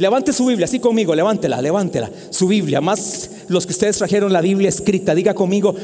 [0.00, 2.10] Levante su Biblia, así conmigo, levántela, levántela.
[2.30, 5.74] Su Biblia, más los que ustedes trajeron la Biblia escrita, diga conmigo,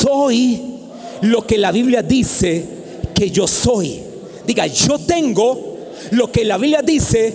[0.00, 0.62] soy
[1.20, 2.64] lo que la Biblia dice
[3.14, 4.00] que yo soy.
[4.46, 5.76] Diga, yo tengo
[6.12, 7.34] lo que la Biblia dice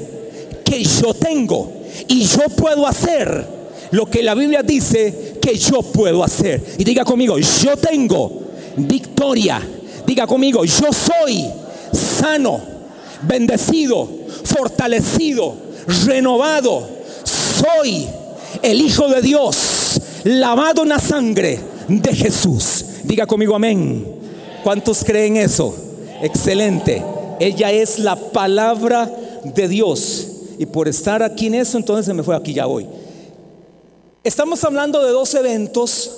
[0.65, 1.71] que yo tengo.
[2.07, 3.45] Y yo puedo hacer
[3.91, 6.63] lo que la Biblia dice que yo puedo hacer.
[6.79, 8.41] Y diga conmigo, yo tengo
[8.77, 9.61] victoria.
[10.07, 11.45] Diga conmigo, yo soy
[11.91, 12.59] sano,
[13.21, 14.09] bendecido,
[14.43, 15.72] fortalecido,
[16.05, 16.87] renovado.
[17.23, 18.07] Soy
[18.61, 22.85] el Hijo de Dios, lavado en la sangre de Jesús.
[23.03, 24.05] Diga conmigo amén.
[24.63, 25.75] ¿Cuántos creen eso?
[26.21, 27.03] Excelente.
[27.39, 29.11] Ella es la palabra
[29.43, 30.27] de Dios.
[30.57, 32.87] Y por estar aquí en eso, entonces se me fue aquí ya hoy.
[34.23, 36.11] Estamos hablando de dos eventos.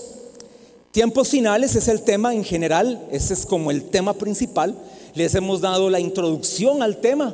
[0.91, 4.75] Tiempos finales es el tema en general, ese es como el tema principal.
[5.13, 7.33] Les hemos dado la introducción al tema.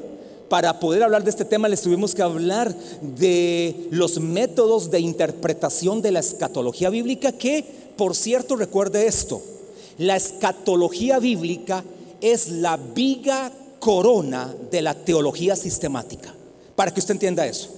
[0.51, 6.01] Para poder hablar de este tema les tuvimos que hablar de los métodos de interpretación
[6.01, 7.63] de la escatología bíblica, que
[7.95, 9.41] por cierto recuerde esto,
[9.97, 11.85] la escatología bíblica
[12.19, 16.33] es la viga corona de la teología sistemática,
[16.75, 17.69] para que usted entienda eso.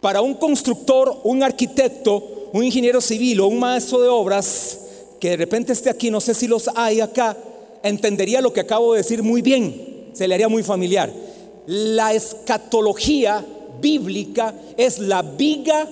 [0.00, 4.80] Para un constructor, un arquitecto, un ingeniero civil o un maestro de obras,
[5.20, 7.36] que de repente esté aquí, no sé si los hay acá,
[7.84, 11.30] entendería lo que acabo de decir muy bien, se le haría muy familiar.
[11.66, 13.44] La escatología
[13.80, 15.88] bíblica es la viga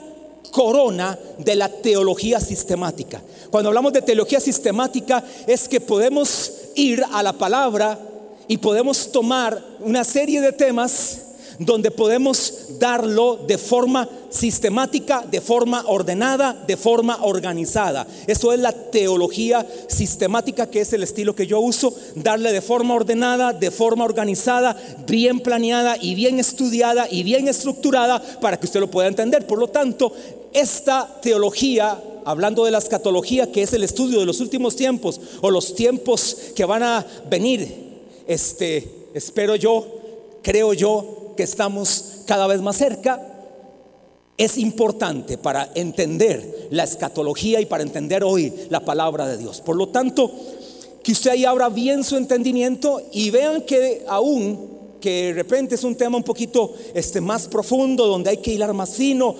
[0.50, 3.20] corona de la teología sistemática.
[3.50, 7.98] Cuando hablamos de teología sistemática es que podemos ir a la palabra
[8.48, 11.29] y podemos tomar una serie de temas
[11.60, 18.06] donde podemos darlo de forma sistemática, de forma ordenada, de forma organizada.
[18.26, 22.94] Eso es la teología sistemática, que es el estilo que yo uso, darle de forma
[22.94, 24.74] ordenada, de forma organizada,
[25.06, 29.46] bien planeada y bien estudiada y bien estructurada para que usted lo pueda entender.
[29.46, 30.12] Por lo tanto,
[30.54, 35.50] esta teología hablando de la escatología, que es el estudio de los últimos tiempos o
[35.50, 39.86] los tiempos que van a venir, este, espero yo,
[40.42, 43.18] creo yo, que estamos cada vez más cerca,
[44.36, 49.62] es importante para entender la escatología y para entender hoy la palabra de Dios.
[49.62, 50.30] Por lo tanto,
[51.02, 54.68] que usted ahí abra bien su entendimiento y vean que aún
[55.00, 58.74] que de repente es un tema un poquito este, más profundo, donde hay que hilar
[58.74, 59.34] más fino,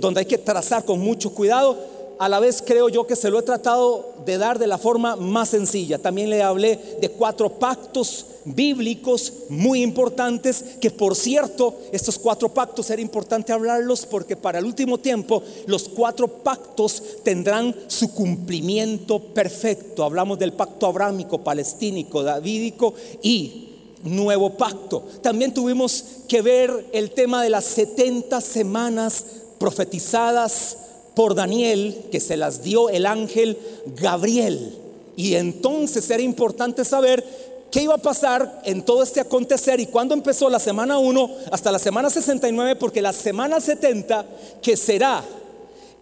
[0.00, 1.78] donde hay que trazar con mucho cuidado,
[2.18, 5.16] a la vez creo yo que se lo he tratado de dar de la forma
[5.16, 5.98] más sencilla.
[5.98, 12.88] También le hablé de cuatro pactos bíblicos muy importantes, que por cierto, estos cuatro pactos
[12.90, 20.04] era importante hablarlos porque para el último tiempo los cuatro pactos tendrán su cumplimiento perfecto.
[20.04, 23.68] Hablamos del pacto abrámico, palestínico, davídico y
[24.04, 25.04] nuevo pacto.
[25.22, 29.24] También tuvimos que ver el tema de las 70 semanas
[29.58, 30.78] profetizadas
[31.16, 33.56] por Daniel, que se las dio el ángel
[33.98, 34.76] Gabriel.
[35.16, 37.24] Y entonces era importante saber
[37.70, 41.72] qué iba a pasar en todo este acontecer y cuándo empezó la semana 1 hasta
[41.72, 44.26] la semana 69, porque la semana 70,
[44.60, 45.24] que será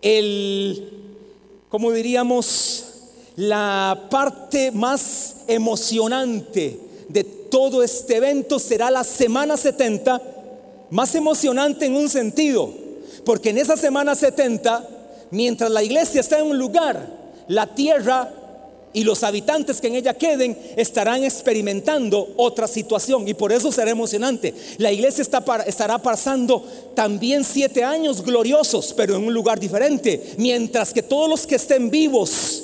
[0.03, 0.91] el,
[1.69, 2.85] como diríamos,
[3.37, 6.77] la parte más emocionante
[7.09, 10.21] de todo este evento, será la semana 70,
[10.91, 12.69] más emocionante en un sentido,
[13.25, 14.91] porque en esa semana 70
[15.34, 17.06] mientras la iglesia está en un lugar,
[17.49, 18.33] la tierra
[18.93, 23.91] y los habitantes que en ella queden estarán experimentando otra situación y por eso será
[23.91, 24.55] emocionante.
[24.78, 25.23] La iglesia
[25.67, 31.47] estará pasando también siete años gloriosos, pero en un lugar diferente, mientras que todos los
[31.47, 32.64] que estén vivos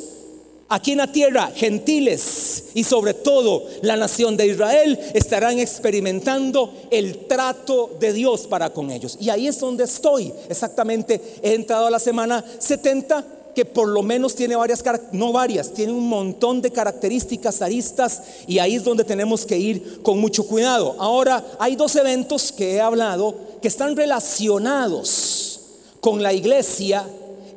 [0.71, 7.27] aquí en la tierra, gentiles y sobre todo la nación de Israel, estarán experimentando el
[7.27, 9.19] trato de Dios para con ellos.
[9.21, 10.33] Y ahí es donde estoy.
[10.49, 15.73] Exactamente, he entrado a la semana 70 que por lo menos tiene varias, no varias,
[15.73, 20.47] tiene un montón de características aristas y ahí es donde tenemos que ir con mucho
[20.47, 20.95] cuidado.
[21.01, 25.61] Ahora, hay dos eventos que he hablado que están relacionados
[26.01, 27.05] con la iglesia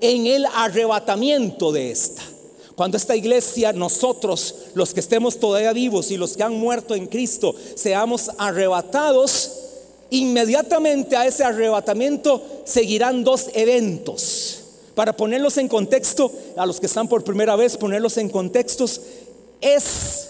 [0.02, 2.33] en el arrebatamiento de esta.
[2.76, 7.08] Cuando esta iglesia, nosotros, los que estemos todavía vivos y los que han muerto en
[7.08, 9.52] Cristo, seamos arrebatados,
[10.10, 14.60] inmediatamente a ese arrebatamiento seguirán dos eventos.
[14.96, 19.02] Para ponerlos en contexto, a los que están por primera vez, ponerlos en contextos,
[19.62, 20.28] es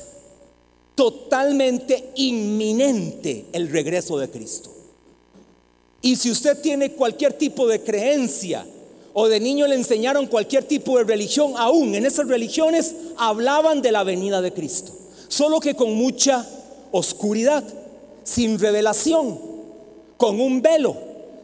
[0.96, 4.70] totalmente inminente el regreso de Cristo.
[6.02, 8.66] Y si usted tiene cualquier tipo de creencia,
[9.14, 13.92] o de niño le enseñaron cualquier tipo de religión, aún en esas religiones hablaban de
[13.92, 14.92] la venida de Cristo,
[15.28, 16.48] solo que con mucha
[16.92, 17.64] oscuridad,
[18.24, 19.40] sin revelación,
[20.18, 20.96] con un velo,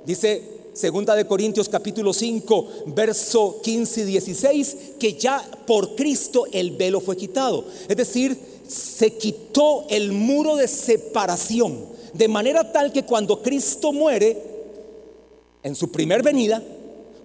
[0.06, 0.42] Dice
[0.74, 7.02] Segunda de Corintios capítulo 5, verso 15 y 16, que ya por Cristo el velo
[7.02, 7.66] fue quitado.
[7.88, 8.36] Es decir,
[8.68, 14.38] se quitó el muro de separación, de manera tal que cuando Cristo muere,
[15.62, 16.64] en su primer venida,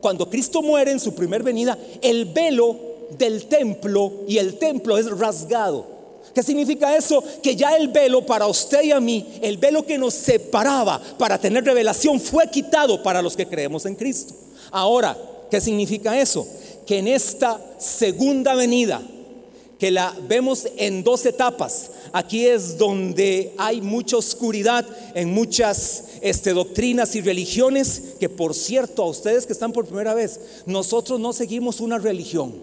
[0.04, 2.76] cuando Cristo muere en su primer venida, el velo
[3.16, 5.86] del templo y el templo es rasgado.
[6.34, 7.24] ¿Qué significa eso?
[7.42, 11.38] Que ya el velo para usted y a mí, el velo que nos separaba para
[11.38, 14.34] tener revelación, fue quitado para los que creemos en Cristo.
[14.70, 15.16] Ahora,
[15.50, 16.46] ¿qué significa eso?
[16.84, 19.00] Que en esta segunda venida,
[19.78, 26.52] que la vemos en dos etapas, aquí es donde hay mucha oscuridad en muchas este,
[26.52, 31.32] doctrinas y religiones, que por cierto, a ustedes que están por primera vez, nosotros no
[31.32, 32.54] seguimos una religión.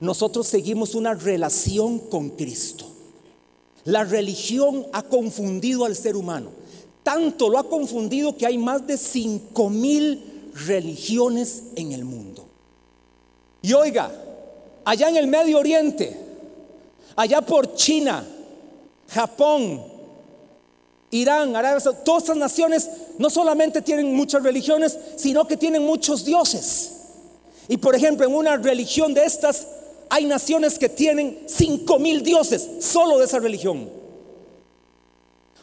[0.00, 2.86] Nosotros seguimos una relación con Cristo.
[3.84, 6.50] La religión ha confundido al ser humano.
[7.02, 12.46] Tanto lo ha confundido que hay más de 5 mil religiones en el mundo.
[13.62, 14.12] Y oiga,
[14.88, 16.16] allá en el Medio Oriente,
[17.14, 18.24] allá por China,
[19.10, 19.82] Japón,
[21.10, 26.24] Irán, Arabia Saudita, todas estas naciones no solamente tienen muchas religiones, sino que tienen muchos
[26.24, 26.92] dioses.
[27.68, 29.66] Y por ejemplo, en una religión de estas
[30.08, 33.90] hay naciones que tienen cinco mil dioses solo de esa religión.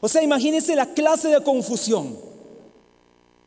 [0.01, 2.15] O sea, imagínense la clase de confusión.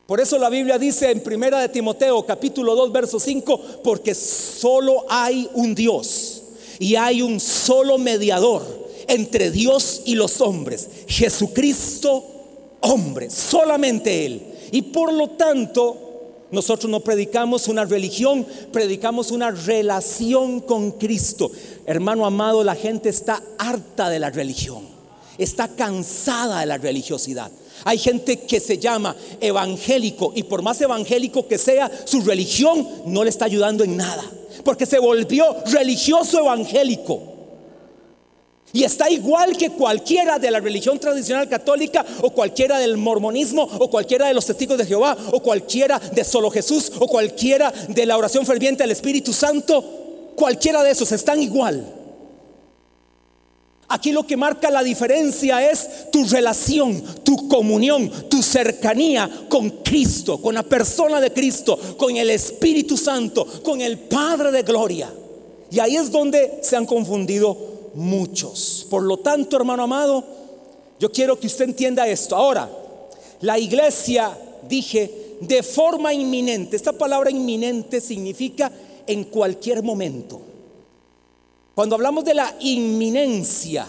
[0.09, 5.05] Por eso la Biblia dice en Primera de Timoteo capítulo 2 verso 5, porque solo
[5.07, 6.41] hay un Dios
[6.79, 8.63] y hay un solo mediador
[9.07, 12.25] entre Dios y los hombres, Jesucristo
[12.79, 14.41] hombre, solamente Él.
[14.71, 15.95] Y por lo tanto,
[16.49, 21.51] nosotros no predicamos una religión, predicamos una relación con Cristo.
[21.85, 24.87] Hermano amado, la gente está harta de la religión,
[25.37, 27.51] está cansada de la religiosidad.
[27.85, 33.23] Hay gente que se llama evangélico y por más evangélico que sea, su religión no
[33.23, 34.23] le está ayudando en nada,
[34.63, 37.29] porque se volvió religioso evangélico.
[38.71, 43.89] Y está igual que cualquiera de la religión tradicional católica o cualquiera del mormonismo o
[43.89, 48.15] cualquiera de los testigos de Jehová o cualquiera de solo Jesús o cualquiera de la
[48.15, 49.83] oración ferviente al Espíritu Santo.
[50.35, 51.98] Cualquiera de esos están igual.
[53.91, 60.39] Aquí lo que marca la diferencia es tu relación, tu comunión, tu cercanía con Cristo,
[60.39, 65.11] con la persona de Cristo, con el Espíritu Santo, con el Padre de Gloria.
[65.71, 67.57] Y ahí es donde se han confundido
[67.95, 68.85] muchos.
[68.91, 70.23] Por lo tanto, hermano amado,
[70.99, 72.35] yo quiero que usted entienda esto.
[72.35, 72.69] Ahora,
[73.41, 74.37] la iglesia,
[74.67, 78.71] dije, de forma inminente, esta palabra inminente significa
[79.07, 80.41] en cualquier momento.
[81.79, 83.87] Cuando hablamos de la inminencia,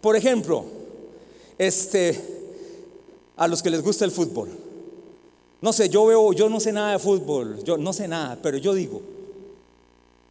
[0.00, 0.64] por ejemplo,
[1.58, 2.16] este,
[3.36, 4.48] a los que les gusta el fútbol,
[5.60, 8.56] no sé, yo veo, yo no sé nada de fútbol, yo no sé nada, pero
[8.58, 9.02] yo digo,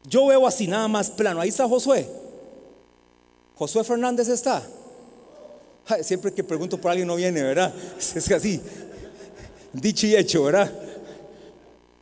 [0.05, 2.07] yo veo así nada más plano, ahí está Josué,
[3.57, 4.65] Josué Fernández está.
[6.03, 7.73] siempre que pregunto por alguien no viene, ¿verdad?
[8.15, 8.61] Es así,
[9.73, 10.71] dicho y hecho, ¿verdad?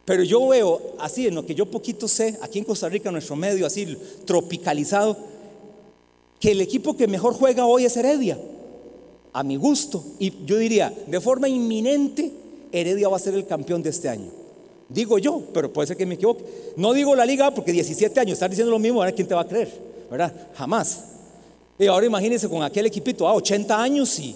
[0.05, 3.35] Pero yo veo así, en lo que yo poquito sé, aquí en Costa Rica, nuestro
[3.35, 5.17] medio, así tropicalizado,
[6.39, 8.37] que el equipo que mejor juega hoy es Heredia,
[9.33, 10.03] a mi gusto.
[10.19, 12.31] Y yo diría, de forma inminente,
[12.71, 14.29] Heredia va a ser el campeón de este año.
[14.87, 16.45] Digo yo, pero puede ser que me equivoque.
[16.77, 19.15] No digo la liga porque 17 años, estar diciendo lo mismo, ¿verdad?
[19.15, 19.73] ¿quién te va a creer?
[20.11, 20.49] ¿Verdad?
[20.53, 20.99] Jamás.
[21.79, 24.35] Y ahora imagínense con aquel equipito, ah, 80 años y,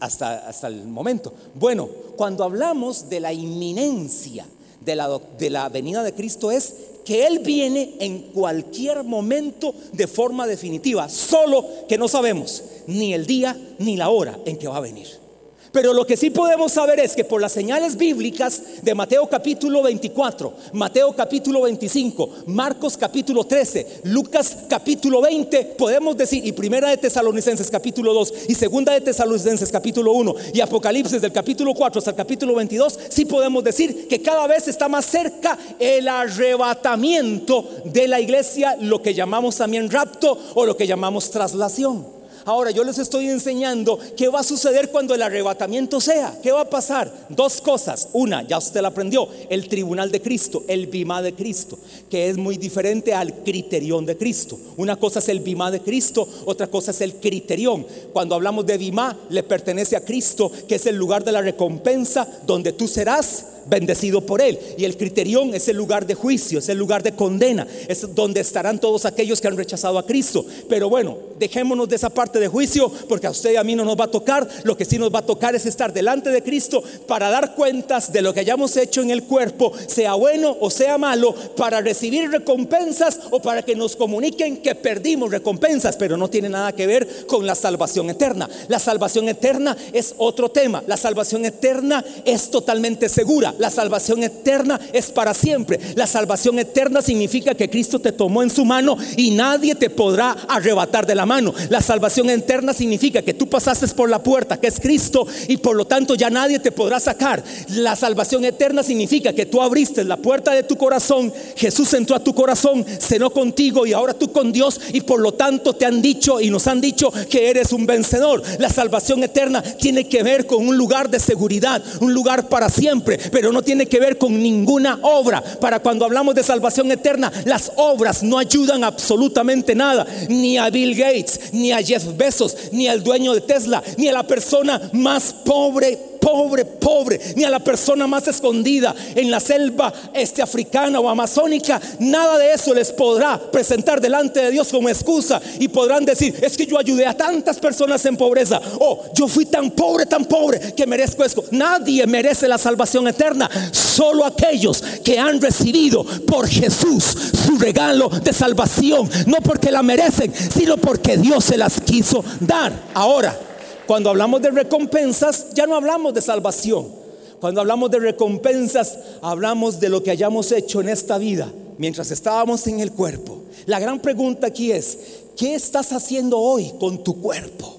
[0.00, 1.32] hasta, hasta el momento.
[1.54, 4.44] Bueno, cuando hablamos de la inminencia
[4.86, 6.74] de la, de la venida de Cristo es
[7.04, 13.26] que Él viene en cualquier momento de forma definitiva, solo que no sabemos ni el
[13.26, 15.25] día ni la hora en que va a venir.
[15.72, 19.82] Pero lo que sí podemos saber es que por las señales bíblicas de Mateo capítulo
[19.82, 26.96] 24, Mateo capítulo 25, Marcos capítulo 13, Lucas capítulo 20, podemos decir, y primera de
[26.96, 32.10] Tesalonicenses capítulo 2, y segunda de Tesalonicenses capítulo 1, y Apocalipsis del capítulo 4 hasta
[32.10, 38.08] el capítulo 22, sí podemos decir que cada vez está más cerca el arrebatamiento de
[38.08, 42.15] la iglesia, lo que llamamos también rapto o lo que llamamos traslación.
[42.46, 46.38] Ahora yo les estoy enseñando qué va a suceder cuando el arrebatamiento sea.
[46.40, 47.12] ¿Qué va a pasar?
[47.28, 48.08] Dos cosas.
[48.12, 51.76] Una, ya usted la aprendió, el tribunal de Cristo, el bimá de Cristo,
[52.08, 54.56] que es muy diferente al criterión de Cristo.
[54.76, 57.84] Una cosa es el bimá de Cristo, otra cosa es el criterión.
[58.12, 62.28] Cuando hablamos de bimá, le pertenece a Cristo, que es el lugar de la recompensa
[62.46, 64.58] donde tú serás bendecido por Él.
[64.76, 68.40] Y el criterión es el lugar de juicio, es el lugar de condena, es donde
[68.40, 70.44] estarán todos aquellos que han rechazado a Cristo.
[70.68, 73.84] Pero bueno, dejémonos de esa parte de juicio, porque a usted y a mí no
[73.84, 74.48] nos va a tocar.
[74.64, 78.12] Lo que sí nos va a tocar es estar delante de Cristo para dar cuentas
[78.12, 82.30] de lo que hayamos hecho en el cuerpo, sea bueno o sea malo, para recibir
[82.30, 87.26] recompensas o para que nos comuniquen que perdimos recompensas, pero no tiene nada que ver
[87.26, 88.48] con la salvación eterna.
[88.68, 90.82] La salvación eterna es otro tema.
[90.86, 93.54] La salvación eterna es totalmente segura.
[93.58, 95.78] La salvación eterna es para siempre.
[95.94, 100.32] La salvación eterna significa que Cristo te tomó en su mano y nadie te podrá
[100.48, 101.54] arrebatar de la mano.
[101.70, 105.76] La salvación eterna significa que tú pasaste por la puerta, que es Cristo, y por
[105.76, 107.42] lo tanto ya nadie te podrá sacar.
[107.68, 112.24] La salvación eterna significa que tú abriste la puerta de tu corazón, Jesús entró a
[112.24, 116.00] tu corazón, cenó contigo y ahora tú con Dios, y por lo tanto te han
[116.00, 118.42] dicho y nos han dicho que eres un vencedor.
[118.58, 123.18] La salvación eterna tiene que ver con un lugar de seguridad, un lugar para siempre,
[123.30, 125.42] pero no tiene que ver con ninguna obra.
[125.42, 130.94] Para cuando hablamos de salvación eterna, las obras no ayudan absolutamente nada, ni a Bill
[130.94, 135.32] Gates, ni a Jeff Bezos, ni al dueño de Tesla, ni a la persona más
[135.32, 141.08] pobre pobre, pobre, ni a la persona más escondida en la selva este africana o
[141.08, 146.36] amazónica, nada de eso les podrá presentar delante de Dios como excusa y podrán decir,
[146.42, 150.24] es que yo ayudé a tantas personas en pobreza, o yo fui tan pobre, tan
[150.24, 151.44] pobre que merezco esto.
[151.52, 157.04] Nadie merece la salvación eterna, solo aquellos que han recibido por Jesús
[157.46, 162.72] su regalo de salvación, no porque la merecen, sino porque Dios se las quiso dar.
[162.94, 163.38] Ahora,
[163.86, 167.06] cuando hablamos de recompensas, ya no hablamos de salvación.
[167.40, 172.66] Cuando hablamos de recompensas, hablamos de lo que hayamos hecho en esta vida mientras estábamos
[172.66, 173.42] en el cuerpo.
[173.66, 174.98] La gran pregunta aquí es,
[175.36, 177.76] ¿qué estás haciendo hoy con tu cuerpo?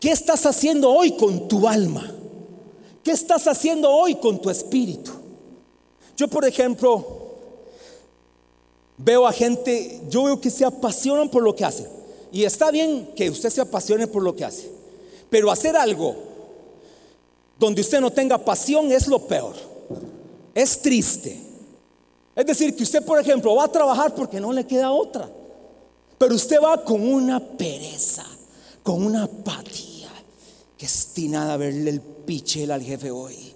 [0.00, 2.12] ¿Qué estás haciendo hoy con tu alma?
[3.02, 5.12] ¿Qué estás haciendo hoy con tu espíritu?
[6.16, 7.06] Yo, por ejemplo,
[8.98, 11.86] veo a gente, yo veo que se apasionan por lo que hacen.
[12.32, 14.75] Y está bien que usted se apasione por lo que hace.
[15.36, 16.16] Pero hacer algo
[17.58, 19.54] donde usted no tenga pasión es lo peor.
[20.54, 21.38] Es triste.
[22.34, 25.30] Es decir, que usted, por ejemplo, va a trabajar porque no le queda otra.
[26.16, 28.24] Pero usted va con una pereza,
[28.82, 30.08] con una apatía.
[30.78, 33.52] Que obstinada a verle el pichel al jefe hoy.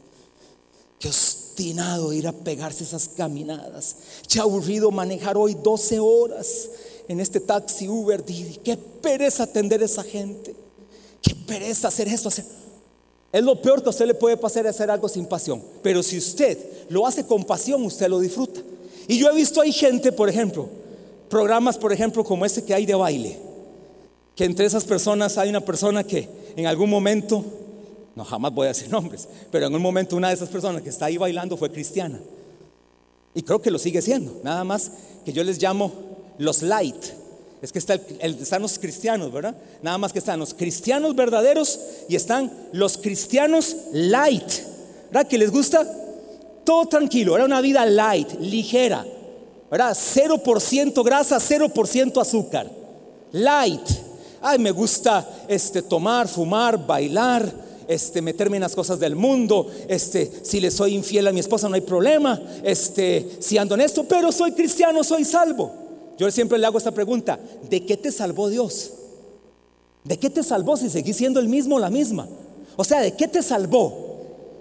[0.99, 3.96] Que obstinado ir a pegarse esas caminadas.
[4.28, 6.68] Que aburrido manejar hoy 12 horas
[7.08, 8.22] en este taxi Uber.
[8.22, 10.60] Qué pereza atender a esa gente.
[11.22, 12.28] Qué pereza hacer eso.
[12.28, 12.44] Hacer.
[13.32, 15.62] Es lo peor que a usted le puede pasar hacer algo sin pasión.
[15.82, 16.58] Pero si usted
[16.88, 18.60] lo hace con pasión, usted lo disfruta.
[19.06, 20.68] Y yo he visto ahí gente, por ejemplo,
[21.28, 23.38] programas, por ejemplo, como ese que hay de baile.
[24.34, 27.44] Que entre esas personas hay una persona que en algún momento,
[28.16, 30.88] no jamás voy a decir nombres, pero en un momento una de esas personas que
[30.88, 32.20] está ahí bailando fue cristiana.
[33.32, 34.40] Y creo que lo sigue siendo.
[34.42, 34.90] Nada más
[35.24, 35.92] que yo les llamo
[36.38, 37.04] los light
[37.62, 39.55] es que está están los cristianos, ¿verdad?
[39.83, 44.50] Nada más que están los cristianos verdaderos y están los cristianos light.
[45.11, 45.29] ¿Verdad?
[45.29, 45.87] Que les gusta
[46.64, 49.05] todo tranquilo, era una vida light, ligera.
[49.71, 49.95] ¿Verdad?
[49.95, 52.71] 0% grasa, 0% azúcar.
[53.33, 53.88] Light.
[54.40, 57.52] Ay, me gusta este tomar, fumar, bailar,
[57.87, 61.69] este, meterme en las cosas del mundo, este, si le soy infiel a mi esposa
[61.69, 65.79] no hay problema, este, si ando en esto, pero soy cristiano, soy salvo.
[66.20, 68.90] Yo siempre le hago esta pregunta, ¿de qué te salvó Dios?
[70.04, 72.28] ¿De qué te salvó si seguís siendo el mismo o la misma?
[72.76, 74.18] O sea, ¿de qué te salvó?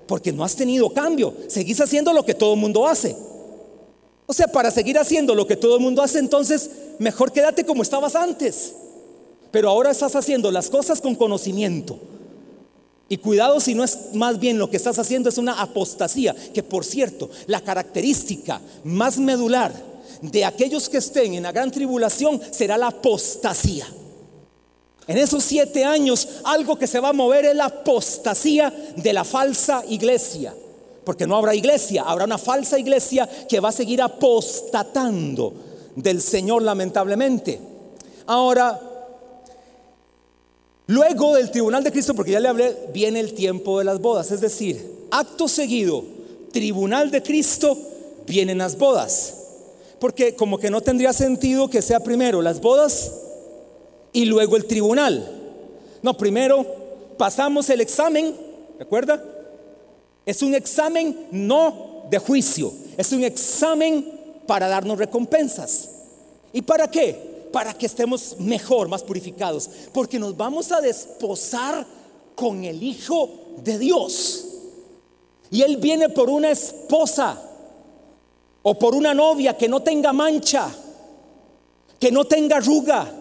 [0.07, 3.13] Porque no has tenido cambio, seguís haciendo lo que todo el mundo hace.
[4.25, 7.83] O sea, para seguir haciendo lo que todo el mundo hace, entonces mejor quédate como
[7.83, 8.75] estabas antes.
[9.51, 11.99] Pero ahora estás haciendo las cosas con conocimiento.
[13.09, 16.63] Y cuidado si no es más bien lo que estás haciendo es una apostasía, que
[16.63, 19.88] por cierto, la característica más medular
[20.21, 23.87] de aquellos que estén en la gran tribulación será la apostasía.
[25.07, 29.23] En esos siete años, algo que se va a mover es la apostasía de la
[29.23, 30.53] falsa iglesia.
[31.03, 35.53] Porque no habrá iglesia, habrá una falsa iglesia que va a seguir apostatando
[35.95, 37.59] del Señor lamentablemente.
[38.27, 38.79] Ahora,
[40.85, 44.29] luego del tribunal de Cristo, porque ya le hablé, viene el tiempo de las bodas.
[44.29, 46.03] Es decir, acto seguido,
[46.51, 47.75] tribunal de Cristo,
[48.27, 49.38] vienen las bodas.
[49.99, 53.11] Porque como que no tendría sentido que sea primero las bodas
[54.13, 55.39] y luego el tribunal.
[56.01, 56.65] No, primero
[57.17, 58.35] pasamos el examen,
[58.77, 59.23] ¿recuerda?
[60.25, 65.89] Es un examen no de juicio, es un examen para darnos recompensas.
[66.53, 67.47] ¿Y para qué?
[67.51, 71.85] Para que estemos mejor, más purificados, porque nos vamos a desposar
[72.35, 73.29] con el Hijo
[73.63, 74.45] de Dios.
[75.51, 77.48] Y Él viene por una esposa
[78.63, 80.69] o por una novia que no tenga mancha,
[81.99, 83.11] que no tenga arruga,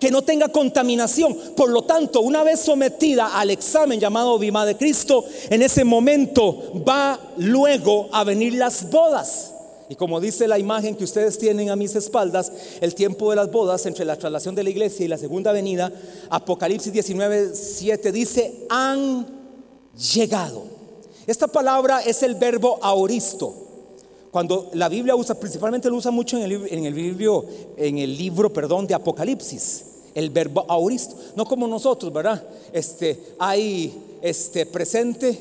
[0.00, 1.36] que no tenga contaminación.
[1.56, 6.72] Por lo tanto, una vez sometida al examen llamado Bima de Cristo, en ese momento
[6.86, 9.52] va luego a venir las bodas.
[9.90, 13.50] Y como dice la imagen que ustedes tienen a mis espaldas, el tiempo de las
[13.50, 15.92] bodas entre la traslación de la iglesia y la segunda venida,
[16.30, 19.26] Apocalipsis 19, 7 dice, han
[20.14, 20.62] llegado.
[21.26, 23.69] Esta palabra es el verbo auristo.
[24.30, 26.48] Cuando la Biblia usa, principalmente lo usa mucho en el,
[26.94, 27.44] libro,
[27.76, 29.84] en el libro perdón, de Apocalipsis
[30.14, 32.42] el verbo auristo, no como nosotros, ¿verdad?
[32.72, 35.40] Este, hay este presente,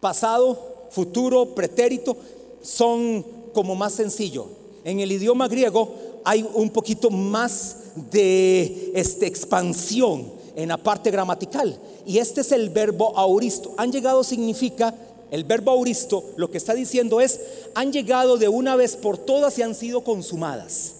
[0.00, 0.58] pasado,
[0.90, 2.16] futuro, pretérito,
[2.62, 4.46] son como más sencillo.
[4.84, 5.88] En el idioma griego
[6.24, 7.76] hay un poquito más
[8.10, 10.26] de este, expansión
[10.56, 11.78] en la parte gramatical.
[12.06, 13.72] Y este es el verbo auristo.
[13.76, 14.94] Han llegado significa,
[15.30, 17.40] el verbo auristo lo que está diciendo es,
[17.74, 20.94] han llegado de una vez por todas y han sido consumadas.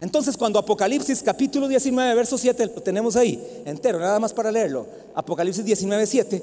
[0.00, 4.86] Entonces cuando Apocalipsis capítulo 19, verso 7, lo tenemos ahí, entero, nada más para leerlo,
[5.14, 6.42] Apocalipsis 19, 7,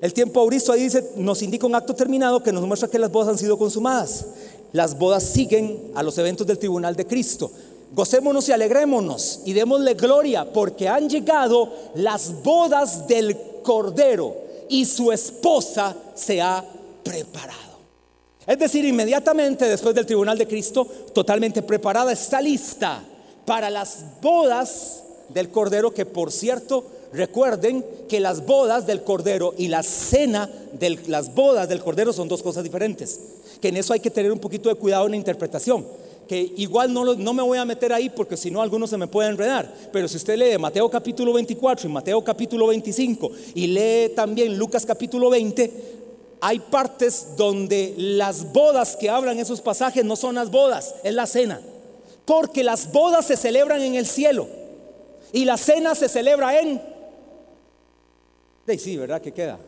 [0.00, 3.10] el tiempo auristo ahí dice, nos indica un acto terminado que nos muestra que las
[3.10, 4.26] bodas han sido consumadas.
[4.72, 7.50] Las bodas siguen a los eventos del tribunal de Cristo.
[7.94, 15.12] Gocémonos y alegrémonos y démosle gloria porque han llegado las bodas del Cordero y su
[15.12, 16.64] esposa se ha
[17.02, 17.78] preparado.
[18.46, 23.02] Es decir, inmediatamente después del tribunal de Cristo, totalmente preparada, está lista
[23.44, 29.68] para las bodas del Cordero, que por cierto, recuerden que las bodas del Cordero y
[29.68, 33.20] la cena de las bodas del Cordero son dos cosas diferentes,
[33.60, 35.84] que en eso hay que tener un poquito de cuidado en la interpretación
[36.28, 39.06] que igual no, no, me voy a meter ahí porque si no algunos se me
[39.06, 39.72] pueden enredar.
[39.90, 44.84] Pero si usted lee Mateo capítulo 24 y Mateo capítulo 25 y lee también Lucas
[44.84, 45.72] capítulo 20,
[46.42, 51.26] hay partes donde las bodas que hablan esos pasajes no son las bodas, es la
[51.26, 51.62] cena.
[52.26, 54.46] Porque las bodas se celebran en el cielo
[55.32, 56.80] y la cena se celebra en...
[58.78, 59.22] sí, ¿verdad?
[59.22, 59.58] que queda?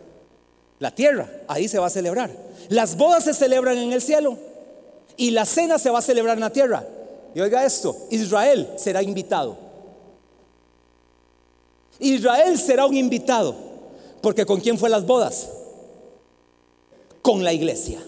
[0.78, 2.30] La tierra, ahí se va a celebrar.
[2.68, 4.49] Las bodas se celebran en el cielo
[5.20, 6.84] y la cena se va a celebrar en la tierra.
[7.34, 9.56] Y oiga esto, Israel será invitado.
[11.98, 13.54] Israel será un invitado,
[14.20, 15.48] porque ¿con quién fue las bodas?
[17.22, 17.98] con la iglesia.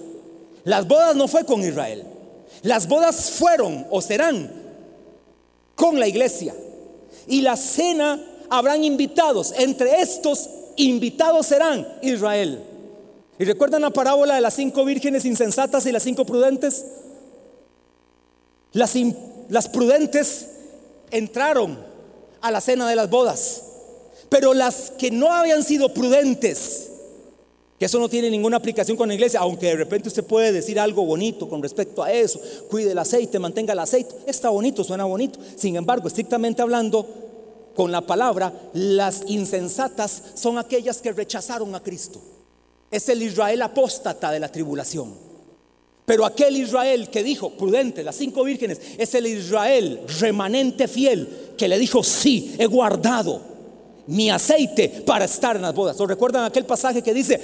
[0.65, 2.05] Las bodas no fue con Israel.
[2.63, 4.51] Las bodas fueron o serán
[5.75, 6.55] con la iglesia.
[7.27, 9.55] Y la cena habrán invitados.
[9.59, 12.63] Entre estos invitados serán Israel.
[13.39, 16.85] ¿Y recuerdan la parábola de las cinco vírgenes insensatas y las cinco prudentes?
[18.73, 20.47] Las, prudentes
[21.11, 21.79] entraron
[22.41, 23.65] a la cena de las bodas.
[24.29, 26.89] Pero las que no habían sido prudentes,
[27.79, 30.81] que eso no tiene ninguna aplicación con la iglesia, aunque de repente usted puede decir
[30.81, 35.05] algo bonito con respecto a eso, cuide el aceite, mantenga el aceite, está bonito, suena
[35.05, 35.39] bonito.
[35.57, 37.07] Sin embargo, estrictamente hablando,
[37.75, 42.21] con la palabra, las insensatas son aquellas que rechazaron a Cristo.
[42.91, 45.32] Es el Israel apóstata de la tribulación.
[46.05, 51.69] Pero aquel Israel que dijo, prudente, las cinco vírgenes, es el Israel remanente fiel que
[51.69, 53.41] le dijo, sí, he guardado
[54.09, 56.01] mi aceite para estar en las bodas.
[56.01, 57.41] ¿O recuerdan aquel pasaje que dice,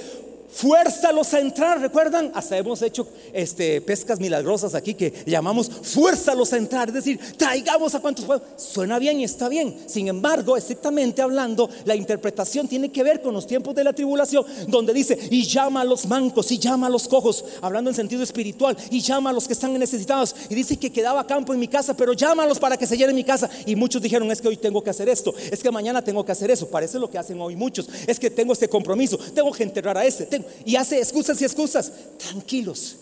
[0.51, 2.31] fuérzalos a entrar, ¿recuerdan?
[2.33, 7.95] Hasta hemos hecho este, pescas milagrosas aquí que llamamos fuérzalos a entrar, es decir, traigamos
[7.95, 8.43] a cuantos puedan.
[8.57, 9.75] Suena bien y está bien.
[9.85, 14.45] Sin embargo, estrictamente hablando, la interpretación tiene que ver con los tiempos de la tribulación,
[14.67, 18.23] donde dice, y llama a los mancos, y llama a los cojos, hablando en sentido
[18.23, 20.35] espiritual, y llama a los que están necesitados.
[20.49, 23.23] Y dice que quedaba campo en mi casa, pero llámalos para que se llene mi
[23.23, 23.49] casa.
[23.65, 26.31] Y muchos dijeron, es que hoy tengo que hacer esto, es que mañana tengo que
[26.31, 26.67] hacer eso.
[26.67, 27.87] Parece lo que hacen hoy muchos.
[28.07, 31.91] Es que tengo este compromiso, tengo que enterrar a este y hace excusas y excusas.
[32.17, 32.97] Tranquilos.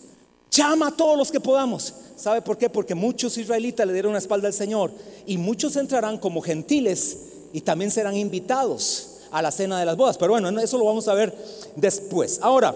[0.50, 1.92] Llama a todos los que podamos.
[2.16, 2.68] ¿Sabe por qué?
[2.68, 4.90] Porque muchos israelitas le dieron la espalda al Señor
[5.26, 7.18] y muchos entrarán como gentiles
[7.52, 10.18] y también serán invitados a la cena de las bodas.
[10.18, 11.34] Pero bueno, eso lo vamos a ver
[11.76, 12.38] después.
[12.42, 12.74] Ahora,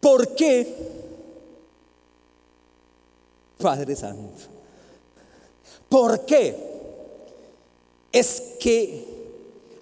[0.00, 0.74] ¿por qué?
[3.58, 4.44] Padre Santo.
[5.88, 6.56] ¿Por qué
[8.12, 9.04] es que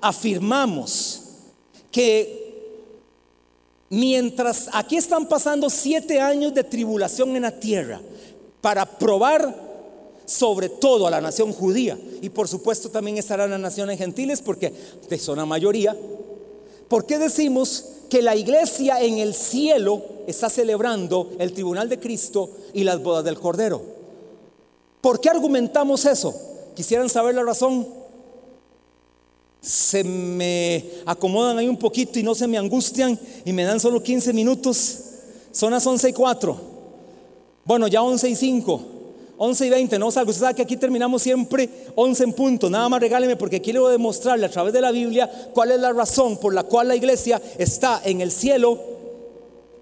[0.01, 1.23] afirmamos
[1.91, 2.46] que
[3.89, 8.01] Mientras aquí están pasando siete años de tribulación en la tierra
[8.61, 9.67] para probar
[10.25, 14.73] sobre todo a la nación judía y por supuesto también estarán las naciones gentiles porque
[15.19, 15.97] son la mayoría.
[16.89, 22.51] ¿Por qué decimos que la iglesia en el cielo está celebrando el tribunal de Cristo
[22.75, 23.83] y las bodas del Cordero?
[25.01, 26.35] ¿Por qué argumentamos eso?
[26.75, 27.87] ¿Quisieran saber la razón?
[29.61, 34.03] Se me acomodan ahí un poquito y no se me angustian y me dan solo
[34.03, 35.01] 15 minutos.
[35.51, 36.61] Son las 11 y 4.
[37.65, 38.83] Bueno, ya 11 y 5.
[39.39, 40.31] 11 y 20, no salgo.
[40.31, 42.71] Usted sabe que aquí terminamos siempre 11 en punto.
[42.71, 46.39] Nada más regáleme porque quiero demostrarle a través de la Biblia cuál es la razón
[46.39, 48.79] por la cual la iglesia está en el cielo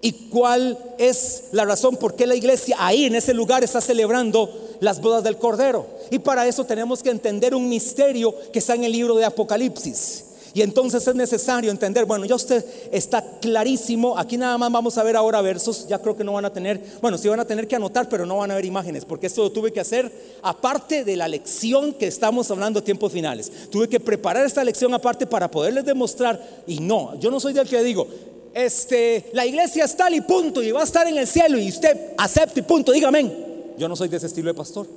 [0.01, 4.64] y cuál es la razón por qué la iglesia ahí en ese lugar está celebrando
[4.79, 5.87] las bodas del Cordero.
[6.11, 10.25] Y para eso tenemos que entender un misterio que está en el libro de Apocalipsis.
[10.55, 15.03] Y entonces es necesario entender, bueno, ya usted está clarísimo, aquí nada más vamos a
[15.03, 17.67] ver ahora versos, ya creo que no van a tener, bueno, sí van a tener
[17.67, 20.09] que anotar, pero no van a ver imágenes, porque esto lo tuve que hacer
[20.41, 23.51] aparte de la lección que estamos hablando a tiempos finales.
[23.69, 27.67] Tuve que preparar esta lección aparte para poderles demostrar, y no, yo no soy del
[27.67, 28.07] que digo,
[28.53, 31.67] este, la iglesia es tal y punto, y va a estar en el cielo, y
[31.67, 33.44] usted acepte y punto, dígame.
[33.77, 34.87] Yo no soy de ese estilo de pastor.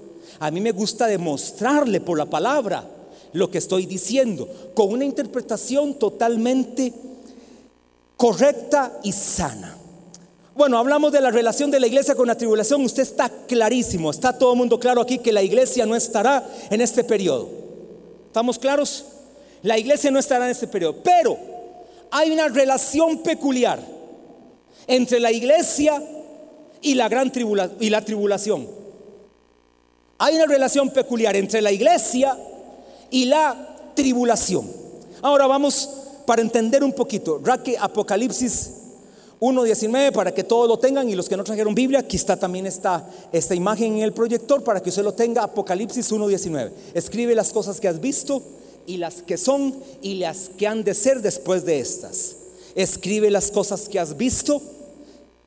[0.41, 2.85] A mí me gusta demostrarle por la palabra
[3.33, 6.93] lo que estoy diciendo, con una interpretación totalmente
[8.17, 9.77] correcta y sana.
[10.55, 12.85] Bueno, hablamos de la relación de la iglesia con la tribulación.
[12.85, 16.81] Usted está clarísimo, está todo el mundo claro aquí que la iglesia no estará en
[16.81, 17.49] este periodo.
[18.27, 19.05] ¿Estamos claros?
[19.63, 20.97] La iglesia no estará en este periodo.
[21.03, 21.39] Pero
[22.11, 23.79] hay una relación peculiar
[24.89, 26.03] entre la iglesia
[26.83, 27.33] y la gran
[27.81, 28.69] y la tribulación.
[30.19, 32.37] Hay una relación peculiar entre la iglesia
[33.11, 34.69] y la tribulación.
[35.23, 35.91] Ahora vamos
[36.27, 37.41] para entender un poquito.
[37.43, 38.73] Raque Apocalipsis
[39.41, 42.67] 1.19 para que todos lo tengan y los que no trajeron Biblia, aquí está también
[42.67, 45.45] esta, esta imagen en el proyector para que usted lo tenga.
[45.45, 46.71] Apocalipsis 1.19.
[46.95, 48.43] Escribe las cosas que has visto
[48.87, 52.37] y las que son y las que han de ser después de estas.
[52.75, 54.61] Escribe las cosas que has visto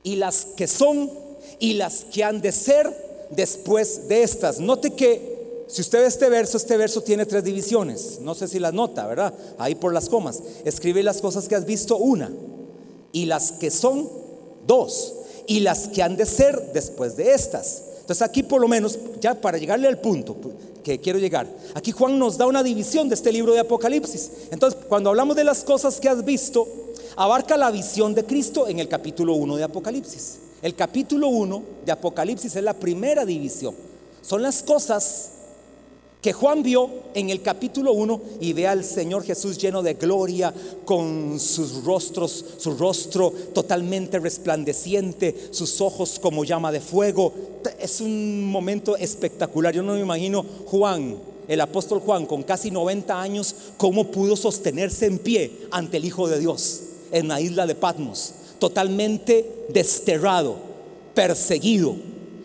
[0.03, 1.11] y las que son
[1.59, 4.59] y las que han de ser después de estas.
[4.59, 5.31] Note que
[5.67, 8.19] si usted ve este verso, este verso tiene tres divisiones.
[8.19, 9.33] No sé si las nota, ¿verdad?
[9.57, 10.43] Ahí por las comas.
[10.65, 12.29] Escribe las cosas que has visto, una.
[13.13, 14.09] Y las que son,
[14.67, 15.13] dos.
[15.47, 17.83] Y las que han de ser después de estas.
[18.01, 20.35] Entonces aquí por lo menos, ya para llegarle al punto
[20.83, 24.31] que quiero llegar, aquí Juan nos da una división de este libro de Apocalipsis.
[24.51, 26.67] Entonces, cuando hablamos de las cosas que has visto,
[27.15, 30.39] abarca la visión de Cristo en el capítulo 1 de Apocalipsis.
[30.61, 33.73] El capítulo 1 de Apocalipsis es la primera división.
[34.21, 35.31] Son las cosas
[36.21, 40.53] que Juan vio en el capítulo 1 y ve al Señor Jesús lleno de gloria,
[40.85, 47.33] con sus rostros, su rostro totalmente resplandeciente, sus ojos como llama de fuego.
[47.79, 49.73] Es un momento espectacular.
[49.73, 55.07] Yo no me imagino Juan, el apóstol Juan, con casi 90 años, cómo pudo sostenerse
[55.07, 60.55] en pie ante el Hijo de Dios en la isla de Patmos, totalmente desterrado,
[61.15, 61.95] perseguido.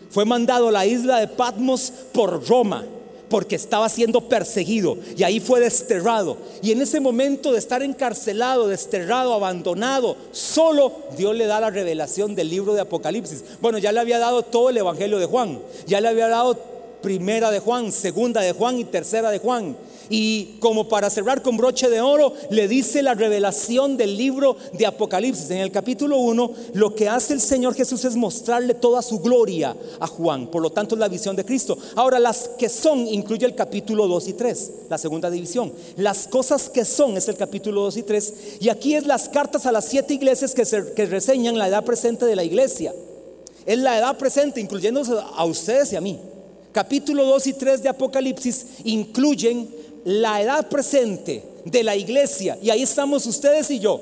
[0.09, 2.83] Fue mandado a la isla de Patmos por Roma
[3.29, 6.37] porque estaba siendo perseguido y ahí fue desterrado.
[6.63, 12.33] Y en ese momento de estar encarcelado, desterrado, abandonado, solo Dios le da la revelación
[12.33, 13.43] del libro de Apocalipsis.
[13.61, 16.57] Bueno, ya le había dado todo el Evangelio de Juan, ya le había dado
[17.03, 19.77] primera de Juan, segunda de Juan y tercera de Juan.
[20.09, 24.85] Y como para cerrar con broche de oro, le dice la revelación del libro de
[24.85, 25.49] Apocalipsis.
[25.51, 29.75] En el capítulo 1, lo que hace el Señor Jesús es mostrarle toda su gloria
[29.99, 30.47] a Juan.
[30.47, 31.77] Por lo tanto, es la visión de Cristo.
[31.95, 35.73] Ahora, las que son incluye el capítulo 2 y 3, la segunda división.
[35.97, 38.33] Las cosas que son es el capítulo 2 y 3.
[38.61, 40.63] Y aquí es las cartas a las siete iglesias que,
[40.95, 42.93] que reseñan la edad presente de la iglesia.
[43.65, 46.17] Es la edad presente, incluyéndose a ustedes y a mí.
[46.71, 49.67] Capítulo 2 y 3 de Apocalipsis incluyen
[50.07, 53.99] la edad presente de la iglesia, y ahí estamos ustedes y yo,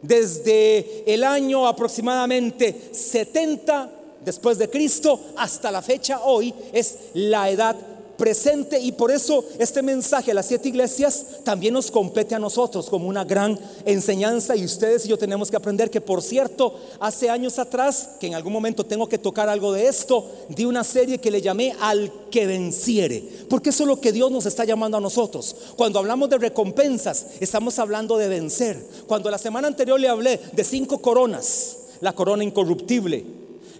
[0.00, 3.90] desde el año aproximadamente 70
[4.24, 7.76] después de Cristo hasta la fecha hoy, es la edad
[8.16, 12.88] presente y por eso este mensaje a las siete iglesias también nos compete a nosotros
[12.88, 17.30] como una gran enseñanza y ustedes y yo tenemos que aprender que por cierto hace
[17.30, 21.18] años atrás que en algún momento tengo que tocar algo de esto di una serie
[21.18, 24.96] que le llamé al que venciere porque eso es lo que Dios nos está llamando
[24.96, 25.54] a nosotros.
[25.76, 28.82] Cuando hablamos de recompensas estamos hablando de vencer.
[29.06, 33.24] Cuando la semana anterior le hablé de cinco coronas la corona incorruptible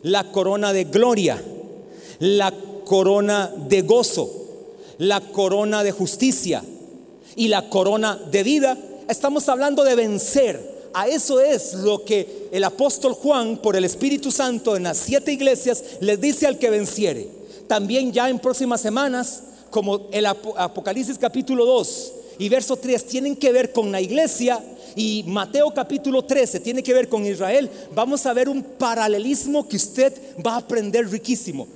[0.02, 1.42] la corona de gloria
[2.18, 2.75] la corona
[3.68, 4.30] de gozo,
[4.98, 6.62] la corona de justicia
[7.34, 8.78] y la corona de vida.
[9.08, 10.76] Estamos hablando de vencer.
[10.94, 15.32] A eso es lo que el apóstol Juan, por el Espíritu Santo, en las siete
[15.32, 17.28] iglesias, les dice al que venciere.
[17.66, 23.52] También ya en próximas semanas, como el Apocalipsis capítulo 2 y verso 3 tienen que
[23.52, 24.62] ver con la iglesia
[24.94, 29.76] y Mateo capítulo 13 tiene que ver con Israel, vamos a ver un paralelismo que
[29.76, 31.66] usted va a aprender riquísimo.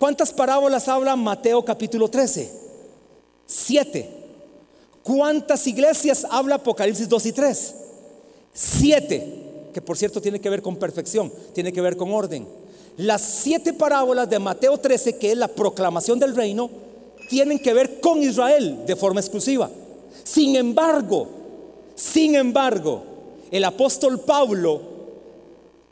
[0.00, 2.50] ¿Cuántas parábolas habla Mateo capítulo 13?
[3.44, 4.08] Siete.
[5.02, 7.74] ¿Cuántas iglesias habla Apocalipsis 2 y 3?
[8.50, 9.32] Siete.
[9.74, 12.48] Que por cierto tiene que ver con perfección, tiene que ver con orden.
[12.96, 16.70] las siete parábolas de Mateo 13, que es la proclamación del reino,
[17.28, 19.70] tienen que ver con Israel de forma exclusiva.
[20.24, 21.28] Sin embargo,
[21.94, 23.02] sin embargo,
[23.50, 24.80] el apóstol Pablo,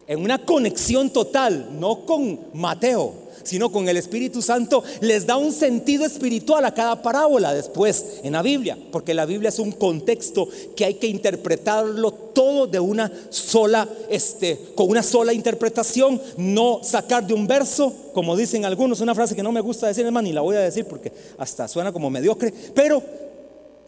[0.06, 5.52] en una conexión total, no con Mateo, sino con el Espíritu Santo, les da un
[5.52, 10.48] sentido espiritual a cada parábola después en la Biblia, porque la Biblia es un contexto
[10.76, 17.26] que hay que interpretarlo todo de una sola, este, con una sola interpretación, no sacar
[17.26, 20.32] de un verso, como dicen algunos, una frase que no me gusta decir, hermano, ni
[20.32, 23.02] la voy a decir porque hasta suena como mediocre, pero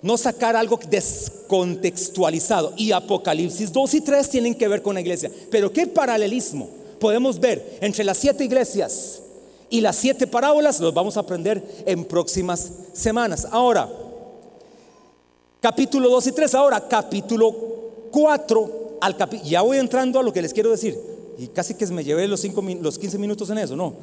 [0.02, 2.72] no sacar algo descontextualizado.
[2.76, 5.30] Y Apocalipsis 2 y 3 tienen que ver con la iglesia.
[5.50, 9.20] Pero ¿qué paralelismo podemos ver entre las siete iglesias
[9.70, 13.46] y las siete parábolas los vamos a aprender en próximas semanas.
[13.50, 13.88] Ahora,
[15.60, 16.54] capítulo 2 y 3.
[16.56, 17.54] Ahora, capítulo
[18.10, 18.80] 4.
[19.00, 20.98] Al ya voy entrando a lo que les quiero decir.
[21.38, 23.94] Y casi que me llevé los, cinco, los 15 minutos en eso, no.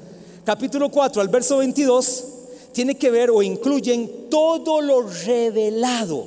[0.45, 2.23] Capítulo 4 al verso 22
[2.71, 6.25] tiene que ver o incluyen todo lo revelado.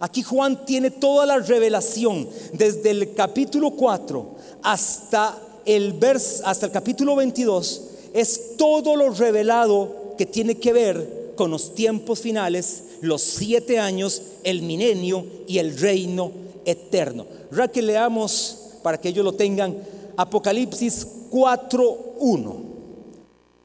[0.00, 4.26] Aquí Juan tiene toda la revelación desde el capítulo 4
[4.62, 7.87] hasta el, vers, hasta el capítulo 22
[8.20, 14.22] es todo lo revelado que tiene que ver con los tiempos finales, los siete años,
[14.42, 16.32] el milenio y el reino
[16.64, 17.26] eterno.
[17.52, 19.76] Ra que leamos para que ellos lo tengan
[20.16, 22.56] Apocalipsis 4.1.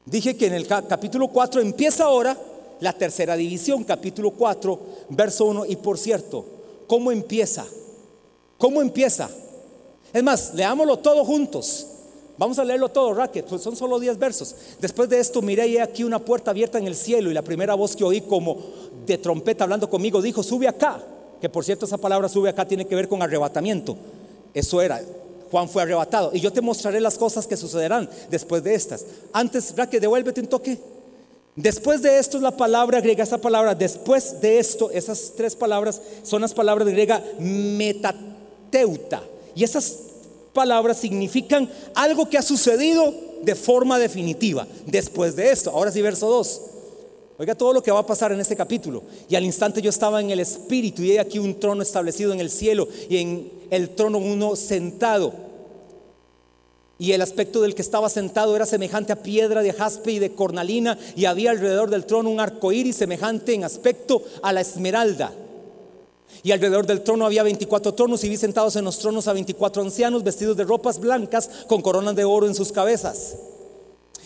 [0.06, 2.38] Dije que en el capítulo 4 empieza ahora
[2.80, 5.66] la tercera división, capítulo 4, verso 1.
[5.66, 6.44] Y por cierto,
[6.86, 7.66] ¿cómo empieza?
[8.58, 9.28] ¿Cómo empieza?
[10.12, 11.86] Es más, leámoslo todos juntos.
[12.36, 14.54] Vamos a leerlo todo, Racket, pues son solo 10 versos.
[14.80, 17.94] Después de esto miré aquí una puerta abierta en el cielo y la primera voz
[17.94, 18.58] que oí como
[19.06, 21.00] de trompeta hablando conmigo dijo, sube acá.
[21.40, 23.96] Que por cierto esa palabra sube acá tiene que ver con arrebatamiento.
[24.52, 25.00] Eso era,
[25.50, 26.30] Juan fue arrebatado.
[26.34, 29.06] Y yo te mostraré las cosas que sucederán después de estas.
[29.32, 30.78] Antes, Racket, devuélvete un toque.
[31.54, 36.02] Después de esto es la palabra griega, esa palabra, después de esto, esas tres palabras
[36.24, 39.22] son las palabras griega metateuta.
[39.54, 39.98] Y esas
[40.54, 43.12] palabras significan algo que ha sucedido
[43.42, 45.70] de forma definitiva después de esto.
[45.70, 46.62] Ahora sí, verso 2.
[47.36, 49.02] Oiga todo lo que va a pasar en este capítulo.
[49.28, 52.40] Y al instante yo estaba en el Espíritu y hay aquí un trono establecido en
[52.40, 55.32] el cielo y en el trono uno sentado.
[56.96, 60.32] Y el aspecto del que estaba sentado era semejante a piedra de jaspe y de
[60.32, 65.32] cornalina y había alrededor del trono un arco iris semejante en aspecto a la esmeralda.
[66.44, 69.80] Y alrededor del trono había 24 tronos y vi sentados en los tronos a 24
[69.80, 73.36] ancianos vestidos de ropas blancas con coronas de oro en sus cabezas.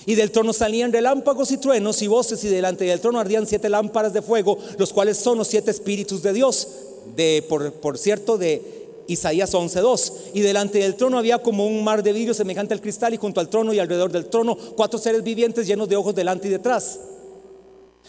[0.05, 3.69] Y del trono salían relámpagos y truenos y voces y delante del trono ardían siete
[3.69, 6.67] lámparas de fuego, los cuales son los siete espíritus de Dios,
[7.15, 10.13] de, por, por cierto, de Isaías 11.2.
[10.35, 13.39] Y delante del trono había como un mar de vidrio semejante al cristal y junto
[13.39, 16.99] al trono y alrededor del trono cuatro seres vivientes llenos de ojos delante y detrás.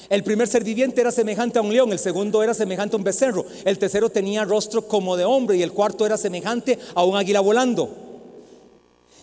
[0.08, 3.04] El primer ser viviente era semejante a un león, el segundo era semejante a un
[3.04, 7.18] becerro, el tercero tenía rostro como de hombre y el cuarto era semejante a un
[7.18, 8.08] águila volando.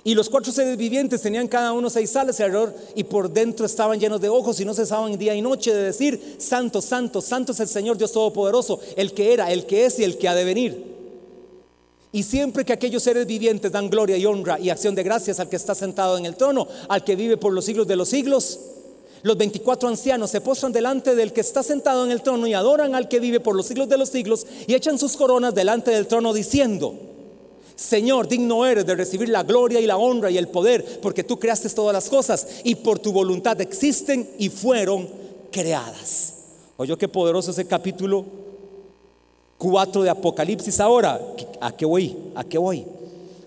[0.07, 3.99] Y los cuatro seres vivientes tenían cada uno seis alas alrededor y por dentro estaban
[3.99, 7.59] llenos de ojos y no cesaban día y noche de decir, Santo, Santo, Santo es
[7.59, 10.45] el Señor Dios Todopoderoso, el que era, el que es y el que ha de
[10.45, 10.97] venir.
[12.13, 15.49] Y siempre que aquellos seres vivientes dan gloria y honra y acción de gracias al
[15.49, 18.61] que está sentado en el trono, al que vive por los siglos de los siglos,
[19.23, 22.95] los 24 ancianos se postran delante del que está sentado en el trono y adoran
[22.95, 26.07] al que vive por los siglos de los siglos y echan sus coronas delante del
[26.07, 26.95] trono diciendo,
[27.77, 31.39] Señor, digno eres de recibir la gloria y la honra y el poder, porque tú
[31.39, 35.09] creaste todas las cosas y por tu voluntad existen y fueron
[35.51, 36.35] creadas.
[36.79, 38.25] Oye, qué poderoso ese capítulo
[39.59, 40.81] 4 de Apocalipsis.
[40.81, 41.21] Ahora,
[41.61, 42.17] ¿a qué voy?
[42.35, 42.85] ¿A qué voy?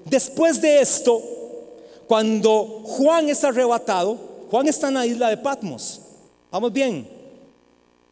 [0.06, 1.22] Después de esto,
[2.08, 6.02] cuando Juan es arrebatado, Juan está en la isla de Patmos.
[6.52, 7.08] Vamos bien.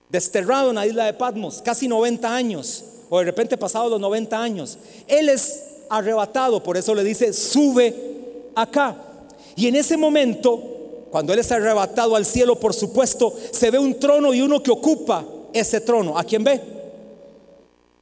[0.10, 4.42] Desterrado en la isla de Patmos, casi 90 años, o de repente pasado los 90
[4.42, 4.78] años.
[5.08, 7.94] Él es arrebatado, por eso le dice, sube
[8.56, 8.96] acá.
[9.56, 10.64] Y en ese momento,
[11.10, 14.72] cuando Él es arrebatado al cielo, por supuesto, se ve un trono y uno que
[14.72, 16.18] ocupa ese trono.
[16.18, 16.62] ¿A quién ve?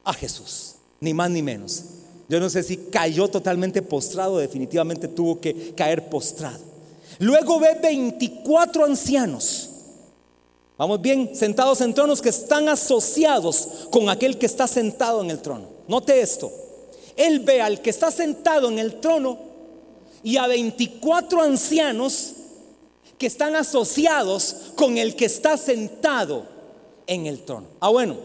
[0.04, 1.84] A Jesús, ni más ni menos.
[2.28, 6.75] Yo no sé si cayó totalmente postrado, definitivamente tuvo que caer postrado.
[7.18, 9.70] Luego ve 24 ancianos.
[10.78, 15.40] Vamos bien, sentados en tronos que están asociados con aquel que está sentado en el
[15.40, 15.64] trono.
[15.88, 16.52] Note esto.
[17.16, 19.38] Él ve al que está sentado en el trono
[20.22, 22.32] y a 24 ancianos
[23.16, 26.44] que están asociados con el que está sentado
[27.06, 27.68] en el trono.
[27.80, 28.16] Ah, bueno,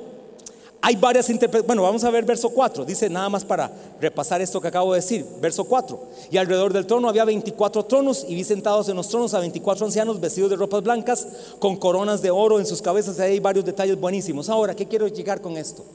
[0.84, 1.68] Hay varias interpretaciones.
[1.68, 2.86] Bueno, vamos a ver verso 4.
[2.86, 5.26] Dice nada más para repasar esto que acabo de decir.
[5.40, 6.00] Verso 4.
[6.32, 9.86] Y alrededor del trono había 24 tronos y vi sentados en los tronos a 24
[9.86, 11.28] ancianos vestidos de ropas blancas
[11.60, 13.20] con coronas de oro en sus cabezas.
[13.20, 14.50] Ahí hay varios detalles buenísimos.
[14.50, 15.86] Ahora, ¿qué quiero llegar con esto?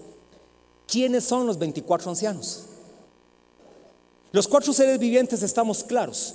[0.87, 2.63] ¿Quiénes son los 24 ancianos?
[4.31, 6.35] Los cuatro seres vivientes estamos claros.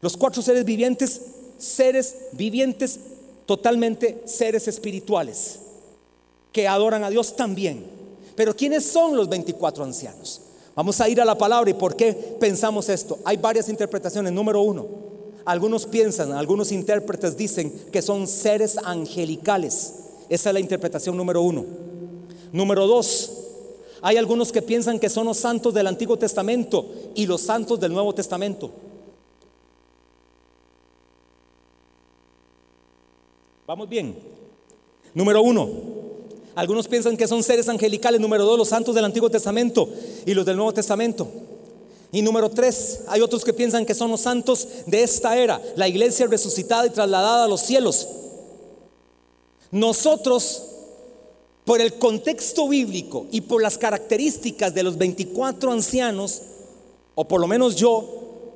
[0.00, 1.20] Los cuatro seres vivientes,
[1.58, 2.98] seres vivientes
[3.46, 5.60] totalmente seres espirituales
[6.52, 7.84] que adoran a Dios también.
[8.34, 10.42] Pero ¿quiénes son los 24 ancianos?
[10.74, 13.18] Vamos a ir a la palabra y por qué pensamos esto.
[13.24, 14.32] Hay varias interpretaciones.
[14.32, 14.86] Número uno,
[15.44, 19.94] algunos piensan, algunos intérpretes dicen que son seres angelicales.
[20.28, 21.64] Esa es la interpretación número uno.
[22.52, 23.32] Número dos,
[24.00, 27.92] hay algunos que piensan que son los santos del Antiguo Testamento y los santos del
[27.92, 28.70] Nuevo Testamento.
[33.66, 34.16] Vamos bien.
[35.14, 35.68] Número uno,
[36.58, 38.20] algunos piensan que son seres angelicales.
[38.20, 39.88] Número dos, los santos del Antiguo Testamento
[40.26, 41.28] y los del Nuevo Testamento.
[42.10, 45.86] Y número tres, hay otros que piensan que son los santos de esta era, la
[45.86, 48.08] iglesia resucitada y trasladada a los cielos.
[49.70, 50.64] Nosotros,
[51.64, 56.42] por el contexto bíblico y por las características de los 24 ancianos,
[57.14, 58.04] o por lo menos yo,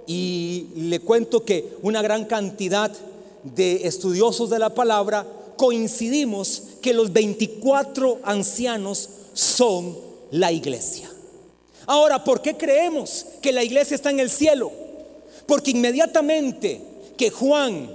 [0.08, 2.90] y le cuento que una gran cantidad
[3.44, 5.24] de estudiosos de la palabra,
[5.56, 9.96] coincidimos que los 24 ancianos son
[10.30, 11.10] la iglesia.
[11.86, 14.70] Ahora, ¿por qué creemos que la iglesia está en el cielo?
[15.46, 16.80] Porque inmediatamente
[17.16, 17.90] que Juan,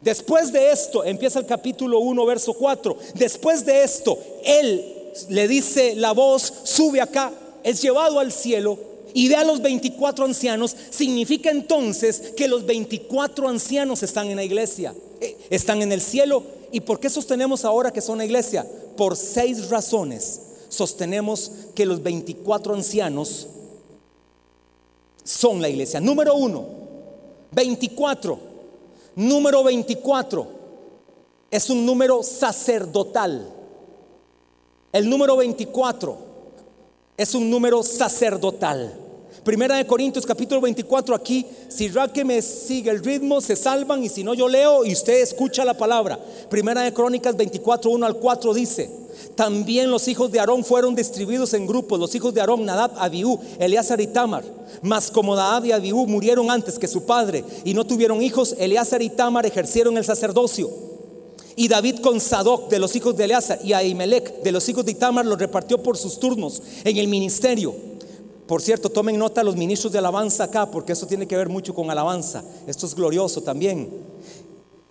[0.00, 4.84] después de esto, empieza el capítulo 1, verso 4, después de esto, él
[5.28, 8.78] le dice la voz, sube acá, es llevado al cielo
[9.12, 14.44] y ve a los 24 ancianos, significa entonces que los 24 ancianos están en la
[14.44, 18.66] iglesia, eh, están en el cielo ¿Y por qué sostenemos ahora que son la iglesia?
[18.96, 23.48] Por seis razones sostenemos que los 24 ancianos
[25.24, 26.00] son la iglesia.
[26.00, 26.64] Número uno,
[27.52, 28.50] 24.
[29.16, 30.46] Número 24
[31.50, 33.52] es un número sacerdotal.
[34.92, 36.16] El número 24
[37.16, 38.94] es un número sacerdotal.
[39.44, 44.10] Primera de Corintios capítulo 24 aquí, si Raque me sigue el ritmo, se salvan y
[44.10, 46.18] si no yo leo y usted escucha la palabra.
[46.50, 48.90] Primera de Crónicas 24, 1 al 4 dice,
[49.36, 53.40] también los hijos de Aarón fueron distribuidos en grupos, los hijos de Aarón, Nadab, Abiú,
[53.58, 54.44] Eleazar y Tamar.
[54.82, 59.00] Mas como Nadab y Abiú murieron antes que su padre y no tuvieron hijos, Eleazar
[59.00, 60.68] y Tamar ejercieron el sacerdocio.
[61.56, 64.92] Y David con Sadoc de los hijos de Eleazar y Ahimelech de los hijos de
[64.92, 67.89] Itamar los repartió por sus turnos en el ministerio.
[68.50, 71.72] Por cierto, tomen nota los ministros de alabanza acá, porque eso tiene que ver mucho
[71.72, 72.42] con alabanza.
[72.66, 73.88] Esto es glorioso también.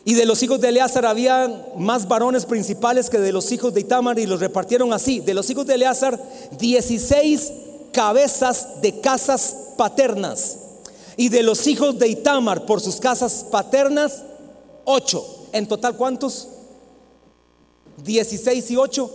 [0.06, 3.82] Y de los hijos de Eleazar había más varones principales que de los hijos de
[3.82, 5.20] Itamar y los repartieron así.
[5.20, 6.18] De los hijos de Eleazar,
[6.58, 7.52] 16
[7.92, 10.60] cabezas de casas paternas.
[11.18, 14.24] Y de los hijos de Itamar por sus casas paternas,
[14.86, 15.50] 8.
[15.52, 16.48] En total, ¿cuántos?
[18.06, 19.12] 16 y 8.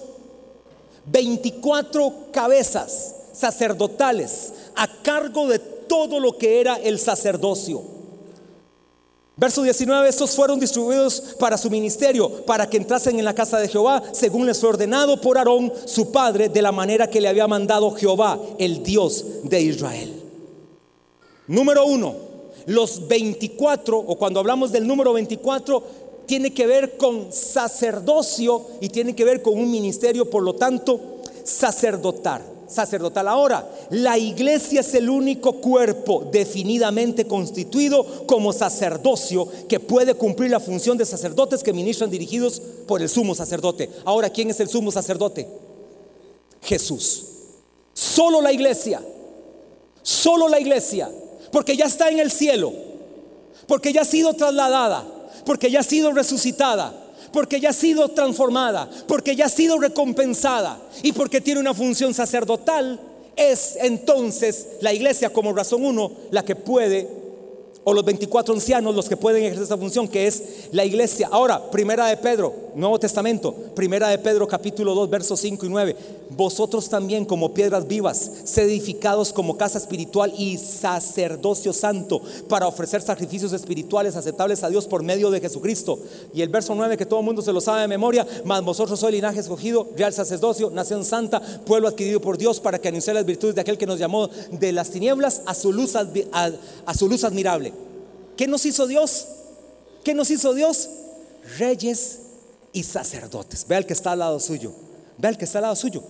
[1.07, 7.83] 24 cabezas sacerdotales a cargo de todo lo que era el sacerdocio.
[9.37, 13.68] Verso 19, estos fueron distribuidos para su ministerio, para que entrasen en la casa de
[13.68, 17.49] Jehová, según les fue ordenado por Aarón, su padre, de la manera que le había
[17.49, 20.23] mandado Jehová, el Dios de Israel.
[21.49, 22.14] Número uno,
[22.66, 25.83] los 24, o cuando hablamos del número 24,
[26.27, 31.01] tiene que ver con sacerdocio y tiene que ver con un ministerio, por lo tanto,
[31.42, 33.29] sacerdotal sacerdotal.
[33.29, 40.61] Ahora, la iglesia es el único cuerpo definidamente constituido como sacerdocio que puede cumplir la
[40.61, 43.90] función de sacerdotes que ministran dirigidos por el sumo sacerdote.
[44.05, 45.48] Ahora, ¿quién es el sumo sacerdote?
[46.62, 47.24] Jesús.
[47.92, 49.03] Solo la iglesia.
[50.03, 51.11] Solo la iglesia.
[51.53, 52.72] Porque ya está en el cielo.
[53.66, 55.05] Porque ya ha sido trasladada.
[55.44, 57.04] Porque ya ha sido resucitada
[57.35, 62.14] porque ya ha sido transformada, porque ya ha sido recompensada y porque tiene una función
[62.14, 63.01] sacerdotal,
[63.35, 67.24] es entonces la iglesia como razón uno la que puede
[67.85, 71.29] o los 24 ancianos los que pueden ejercer esa función, que es la iglesia.
[71.31, 75.96] Ahora, primera de Pedro, Nuevo Testamento, primera de Pedro capítulo 2, versos 5 y 9.
[76.31, 83.02] Vosotros también como piedras vivas, sed edificados como casa espiritual y sacerdocio santo para ofrecer
[83.02, 85.98] sacrificios espirituales aceptables a Dios por medio de Jesucristo.
[86.33, 88.98] Y el verso 9 que todo el mundo se lo sabe de memoria, mas vosotros
[88.98, 93.27] sois linaje escogido, real sacerdocio, nación santa, pueblo adquirido por Dios para que anunciar las
[93.27, 95.94] virtudes de aquel que nos llamó de las tinieblas a su luz
[97.25, 97.73] admirable.
[98.37, 99.27] ¿Qué nos hizo Dios?
[100.03, 100.89] ¿Qué nos hizo Dios?
[101.59, 102.19] Reyes
[102.73, 103.67] y sacerdotes.
[103.67, 104.73] Vea el que está al lado suyo.
[105.19, 106.03] Ve al que está al lado suyo.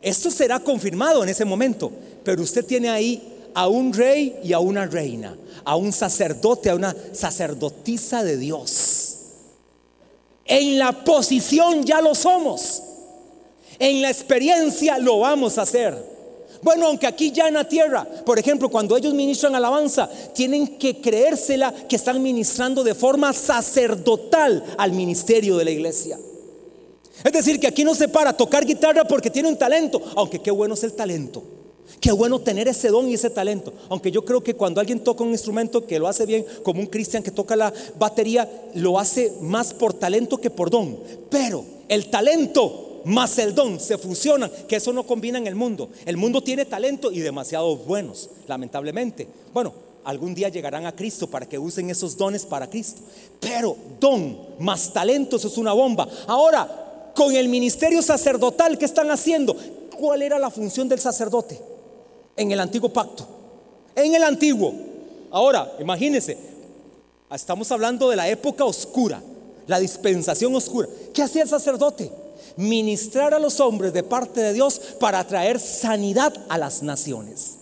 [0.00, 1.92] Esto será confirmado en ese momento,
[2.24, 6.74] pero usted tiene ahí a un rey y a una reina, a un sacerdote, a
[6.74, 9.16] una sacerdotisa de Dios.
[10.44, 12.82] En la posición ya lo somos.
[13.78, 16.11] En la experiencia lo vamos a hacer.
[16.62, 21.00] Bueno, aunque aquí ya en la tierra, por ejemplo, cuando ellos ministran alabanza, tienen que
[21.00, 26.18] creérsela que están ministrando de forma sacerdotal al ministerio de la iglesia.
[27.24, 30.50] Es decir, que aquí no se para tocar guitarra porque tiene un talento, aunque qué
[30.52, 31.42] bueno es el talento.
[32.00, 33.72] Qué bueno tener ese don y ese talento.
[33.88, 36.86] Aunque yo creo que cuando alguien toca un instrumento que lo hace bien, como un
[36.86, 40.98] cristian que toca la batería, lo hace más por talento que por don.
[41.28, 45.90] Pero el talento más el don se fusionan, que eso no combina en el mundo.
[46.04, 49.28] El mundo tiene talento y demasiados buenos, lamentablemente.
[49.52, 49.72] Bueno,
[50.04, 53.02] algún día llegarán a Cristo para que usen esos dones para Cristo.
[53.40, 56.08] Pero don más talento, eso es una bomba.
[56.26, 59.56] Ahora, con el ministerio sacerdotal, ¿qué están haciendo?
[59.98, 61.72] ¿Cuál era la función del sacerdote?
[62.36, 63.26] en el antiguo pacto.
[63.94, 64.72] En el antiguo.
[65.30, 66.36] Ahora, imagínense,
[67.32, 69.22] estamos hablando de la época oscura,
[69.66, 70.88] la dispensación oscura.
[71.12, 72.10] ¿Qué hacía el sacerdote?
[72.56, 77.58] Ministrar a los hombres de parte de Dios para traer sanidad a las naciones.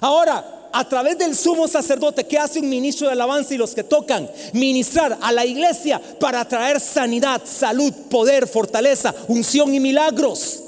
[0.00, 3.84] Ahora, a través del sumo sacerdote, ¿qué hace un ministro de alabanza y los que
[3.84, 4.30] tocan?
[4.52, 10.62] Ministrar a la iglesia para traer sanidad, salud, poder, fortaleza, unción y milagros.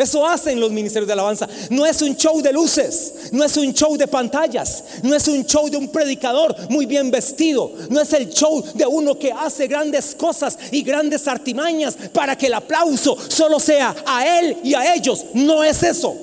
[0.00, 1.46] Eso hacen los ministerios de alabanza.
[1.68, 5.44] No es un show de luces, no es un show de pantallas, no es un
[5.44, 9.66] show de un predicador muy bien vestido, no es el show de uno que hace
[9.66, 14.94] grandes cosas y grandes artimañas para que el aplauso solo sea a él y a
[14.94, 15.26] ellos.
[15.34, 16.16] No es eso.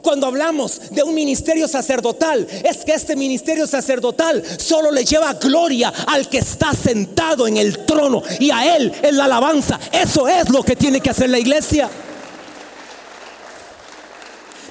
[0.00, 5.92] Cuando hablamos de un ministerio sacerdotal, es que este ministerio sacerdotal solo le lleva gloria
[6.06, 9.78] al que está sentado en el trono y a él en la alabanza.
[9.92, 11.90] Eso es lo que tiene que hacer la iglesia.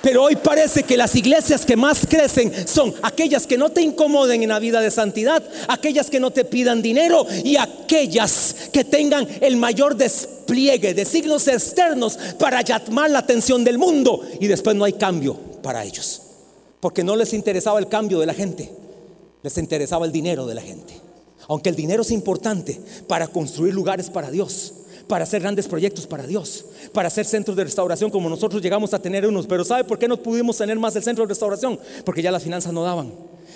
[0.03, 4.43] Pero hoy parece que las iglesias que más crecen son aquellas que no te incomoden
[4.43, 9.25] en la vida de santidad, aquellas que no te pidan dinero y aquellas que tengan
[9.39, 14.83] el mayor despliegue de signos externos para llamar la atención del mundo y después no
[14.83, 16.21] hay cambio para ellos.
[16.81, 18.69] Porque no les interesaba el cambio de la gente,
[19.41, 20.95] les interesaba el dinero de la gente.
[21.47, 22.77] Aunque el dinero es importante
[23.07, 24.73] para construir lugares para Dios
[25.07, 28.99] para hacer grandes proyectos para Dios, para hacer centros de restauración como nosotros llegamos a
[28.99, 29.47] tener unos.
[29.47, 31.79] Pero ¿sabe por qué no pudimos tener más el centro de restauración?
[32.05, 33.11] Porque ya las finanzas no daban.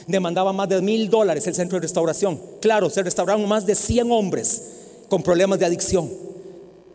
[0.07, 2.39] Demandaba más de mil dólares el centro de restauración.
[2.61, 4.63] Claro, se restauraron más de 100 hombres
[5.09, 6.09] con problemas de adicción.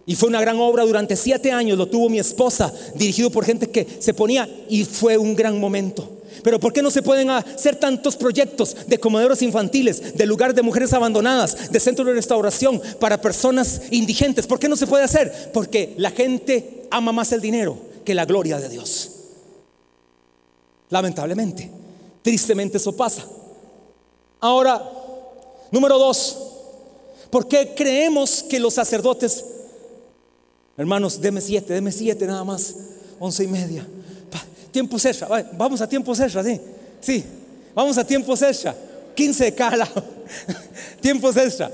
[0.04, 3.70] Y fue una gran obra durante siete años, lo tuvo mi esposa, dirigido por gente
[3.70, 6.08] que se ponía y fue un gran momento.
[6.42, 10.62] Pero ¿por qué no se pueden hacer tantos proyectos de comedores infantiles, de lugares de
[10.62, 14.46] mujeres abandonadas, de centros de restauración para personas indigentes?
[14.46, 15.50] ¿Por qué no se puede hacer?
[15.52, 19.10] Porque la gente ama más el dinero que la gloria de Dios.
[20.90, 21.70] Lamentablemente,
[22.22, 23.24] tristemente eso pasa.
[24.40, 24.82] Ahora,
[25.70, 26.36] número dos,
[27.30, 29.44] ¿por qué creemos que los sacerdotes,
[30.76, 32.74] hermanos, deme siete, deme siete nada más,
[33.18, 33.86] once y media?
[34.72, 36.60] Tiempo extra, vamos a tiempo extra, sí,
[37.00, 37.24] sí,
[37.74, 38.74] vamos a tiempo extra,
[39.14, 39.88] 15 de cada
[41.00, 41.70] tiempos extra.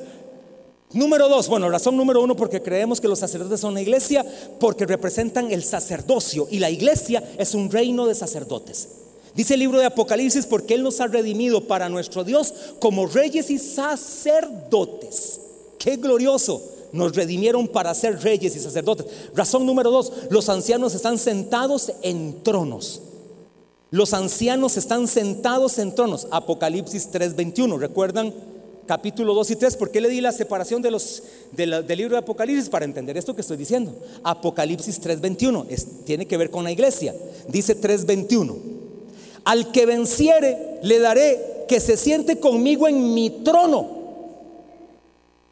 [0.93, 4.25] Número dos, bueno, razón número uno, porque creemos que los sacerdotes son una iglesia,
[4.59, 8.89] porque representan el sacerdocio y la iglesia es un reino de sacerdotes.
[9.35, 13.51] Dice el libro de Apocalipsis, porque Él nos ha redimido para nuestro Dios como reyes
[13.51, 15.41] y sacerdotes.
[15.79, 19.07] Qué glorioso nos redimieron para ser reyes y sacerdotes.
[19.35, 23.03] Razón número dos, los ancianos están sentados en tronos.
[23.91, 26.27] Los ancianos están sentados en tronos.
[26.31, 27.79] Apocalipsis 3:21.
[27.79, 28.35] ¿Recuerdan
[28.87, 29.77] capítulo 2 y 3?
[29.77, 30.93] ¿Por qué le di la separación del
[31.97, 32.69] libro de Apocalipsis?
[32.69, 33.95] Para entender esto que estoy diciendo.
[34.23, 35.67] Apocalipsis 3:21
[36.05, 37.15] tiene que ver con la iglesia.
[37.49, 38.57] Dice 3:21.
[39.45, 43.98] Al que venciere le daré que se siente conmigo en mi trono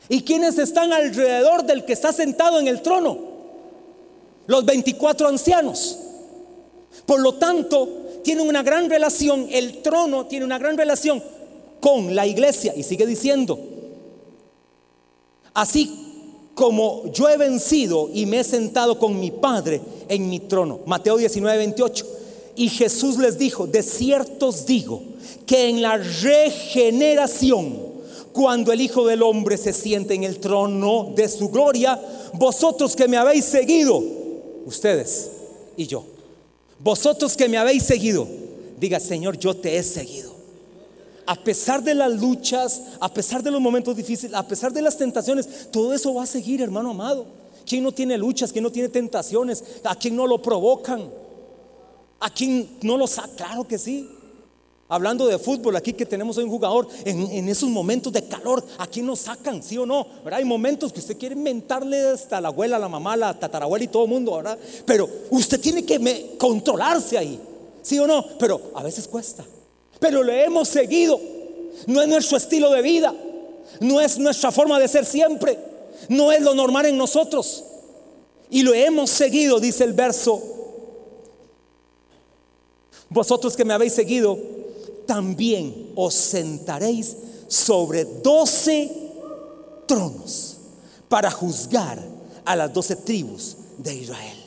[0.08, 3.18] ¿Y quiénes están alrededor del que está sentado en el trono?
[4.46, 5.98] Los 24 ancianos.
[7.04, 7.88] Por lo tanto,
[8.22, 11.22] tiene una gran relación, el trono tiene una gran relación
[11.80, 12.72] con la iglesia.
[12.76, 13.58] Y sigue diciendo,
[15.54, 16.06] así
[16.54, 20.80] como yo he vencido y me he sentado con mi Padre en mi trono.
[20.86, 22.06] Mateo 19, 28.
[22.56, 25.02] Y Jesús les dijo, de cierto os digo
[25.46, 27.78] que en la regeneración,
[28.36, 31.98] cuando el Hijo del Hombre se siente en el trono de su gloria,
[32.34, 34.02] vosotros que me habéis seguido,
[34.66, 35.30] ustedes
[35.74, 36.04] y yo,
[36.78, 38.28] vosotros que me habéis seguido,
[38.78, 40.36] diga Señor, yo te he seguido.
[41.24, 44.98] A pesar de las luchas, a pesar de los momentos difíciles, a pesar de las
[44.98, 47.24] tentaciones, todo eso va a seguir, hermano amado.
[47.64, 48.52] ¿Quién no tiene luchas?
[48.52, 49.64] ¿Quién no tiene tentaciones?
[49.82, 51.10] ¿A quién no lo provocan?
[52.20, 53.34] ¿A quién no lo saca?
[53.34, 54.10] Claro que sí.
[54.88, 58.86] Hablando de fútbol, aquí que tenemos hoy un jugador, en, esos momentos de calor, ¿a
[58.86, 59.60] quién nos sacan?
[59.60, 60.06] ¿Sí o no?
[60.22, 60.38] ¿Verdad?
[60.38, 64.04] Hay momentos que usted quiere inventarle hasta la abuela, la mamá, la tatarabuela y todo
[64.04, 64.56] el mundo, ¿verdad?
[64.84, 67.40] Pero usted tiene que controlarse ahí.
[67.82, 68.24] ¿Sí o no?
[68.38, 69.44] Pero a veces cuesta.
[69.98, 71.20] Pero le hemos seguido.
[71.86, 73.12] No es nuestro estilo de vida.
[73.80, 75.58] No es nuestra forma de ser siempre.
[76.08, 77.64] No es lo normal en nosotros.
[78.50, 80.40] Y lo hemos seguido, dice el verso.
[83.08, 84.38] Vosotros que me habéis seguido,
[85.06, 87.16] también os sentaréis
[87.48, 88.90] sobre doce
[89.86, 90.56] tronos
[91.08, 92.02] para juzgar
[92.44, 94.38] a las doce tribus de Israel.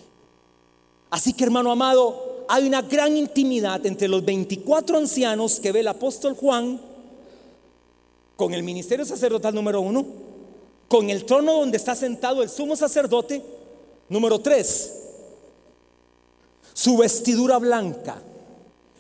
[1.09, 5.87] Así que hermano amado, hay una gran intimidad entre los 24 ancianos que ve el
[5.87, 6.79] apóstol Juan
[8.35, 10.05] con el ministerio sacerdotal número uno,
[10.87, 13.43] con el trono donde está sentado el sumo sacerdote
[14.07, 14.93] número tres,
[16.73, 18.21] su vestidura blanca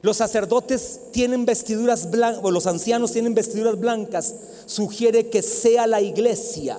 [0.01, 4.33] los sacerdotes tienen vestiduras blancas, o los ancianos tienen vestiduras blancas,
[4.65, 6.77] sugiere que sea la iglesia.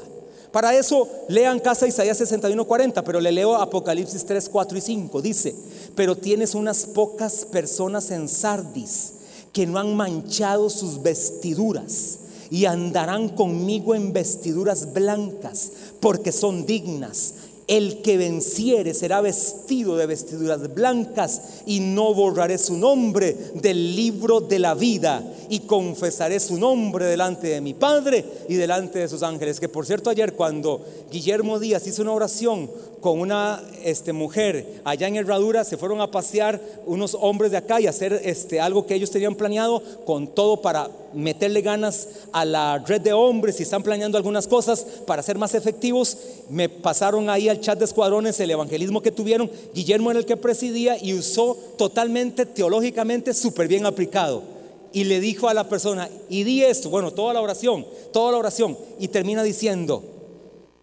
[0.52, 5.22] Para eso lean casa Isaías 61, 40, pero le leo Apocalipsis 3, 4 y 5.
[5.22, 5.54] Dice,
[5.94, 9.12] pero tienes unas pocas personas en Sardis
[9.52, 12.18] que no han manchado sus vestiduras
[12.50, 17.34] y andarán conmigo en vestiduras blancas porque son dignas.
[17.70, 24.40] El que venciere será vestido de vestiduras blancas y no borraré su nombre del libro
[24.40, 29.24] de la vida y confesaré su nombre delante de mi Padre y delante de sus
[29.24, 29.58] ángeles.
[29.58, 30.80] Que por cierto ayer cuando
[31.10, 32.70] Guillermo Díaz hizo una oración
[33.00, 37.80] con una este, mujer allá en Herradura, se fueron a pasear unos hombres de acá
[37.80, 42.78] y hacer este, algo que ellos tenían planeado con todo para meterle ganas a la
[42.86, 46.16] red de hombres y están planeando algunas cosas para ser más efectivos.
[46.48, 49.50] Me pasaron ahí al chat de escuadrones el evangelismo que tuvieron.
[49.74, 54.59] Guillermo era el que presidía y usó totalmente teológicamente súper bien aplicado.
[54.92, 58.38] Y le dijo a la persona, y di esto, bueno, toda la oración, toda la
[58.38, 60.02] oración, y termina diciendo,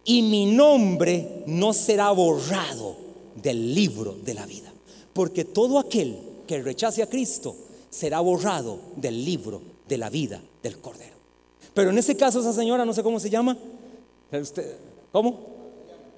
[0.04, 2.96] y mi nombre no será borrado
[3.34, 4.72] del libro de la vida.
[5.12, 7.54] Porque todo aquel que rechace a Cristo
[7.90, 11.16] será borrado del libro de la vida del Cordero.
[11.74, 13.56] Pero en ese caso esa señora, no sé cómo se llama,
[15.12, 15.40] ¿cómo?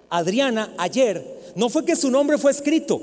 [0.08, 3.00] Adriana, ayer, no fue que su nombre fue escrito,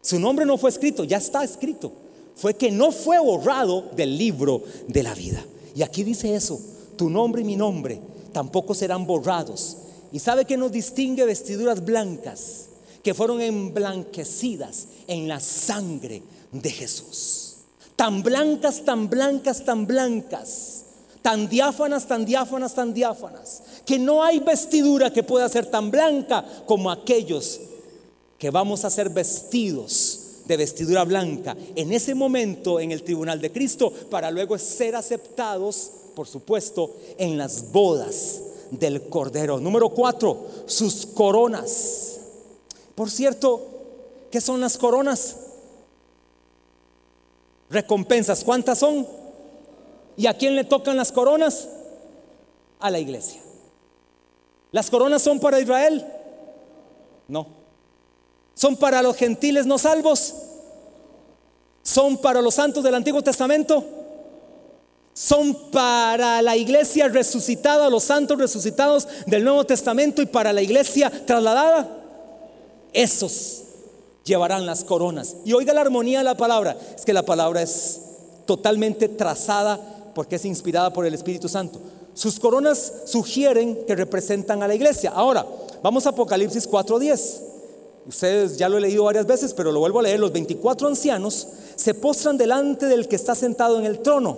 [0.00, 1.92] su nombre no fue escrito, ya está escrito,
[2.40, 5.44] fue que no fue borrado del libro de la vida.
[5.74, 6.58] Y aquí dice eso,
[6.96, 8.00] tu nombre y mi nombre
[8.32, 9.76] tampoco serán borrados.
[10.10, 12.70] ¿Y sabe que nos distingue vestiduras blancas
[13.02, 17.56] que fueron emblanquecidas en la sangre de Jesús?
[17.94, 20.84] Tan blancas, tan blancas, tan blancas,
[21.20, 26.42] tan diáfanas, tan diáfanas, tan diáfanas, que no hay vestidura que pueda ser tan blanca
[26.64, 27.60] como aquellos
[28.38, 30.19] que vamos a ser vestidos
[30.50, 35.92] de vestidura blanca en ese momento en el tribunal de Cristo para luego ser aceptados
[36.14, 39.58] por supuesto, en las bodas del Cordero.
[39.58, 42.20] Número cuatro, sus coronas.
[42.94, 43.66] Por cierto,
[44.30, 45.36] ¿qué son las coronas?
[47.70, 48.44] Recompensas.
[48.44, 49.06] ¿Cuántas son?
[50.16, 51.68] ¿Y a quién le tocan las coronas?
[52.80, 53.40] A la iglesia.
[54.72, 56.06] ¿Las coronas son para Israel?
[57.28, 57.59] No.
[58.60, 60.34] ¿Son para los gentiles no salvos?
[61.82, 63.82] ¿Son para los santos del Antiguo Testamento?
[65.12, 71.10] son para la iglesia resucitada, los santos resucitados del Nuevo Testamento y para la iglesia
[71.26, 71.88] trasladada.
[72.92, 73.62] Esos
[74.24, 75.36] llevarán las coronas.
[75.44, 76.76] Y oiga la armonía de la palabra.
[76.96, 78.00] Es que la palabra es
[78.46, 79.78] totalmente trazada
[80.14, 81.80] porque es inspirada por el Espíritu Santo.
[82.14, 85.10] Sus coronas sugieren que representan a la iglesia.
[85.10, 85.44] Ahora,
[85.82, 87.49] vamos a Apocalipsis 4:10.
[88.10, 90.18] Ustedes ya lo he leído varias veces, pero lo vuelvo a leer.
[90.18, 91.46] Los 24 ancianos
[91.76, 94.36] se postran delante del que está sentado en el trono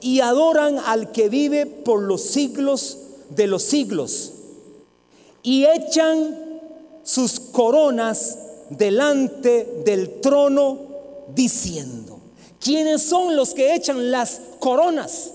[0.00, 2.96] y adoran al que vive por los siglos
[3.28, 4.32] de los siglos
[5.42, 6.38] y echan
[7.02, 8.38] sus coronas
[8.70, 10.78] delante del trono
[11.34, 12.18] diciendo,
[12.58, 15.32] ¿quiénes son los que echan las coronas?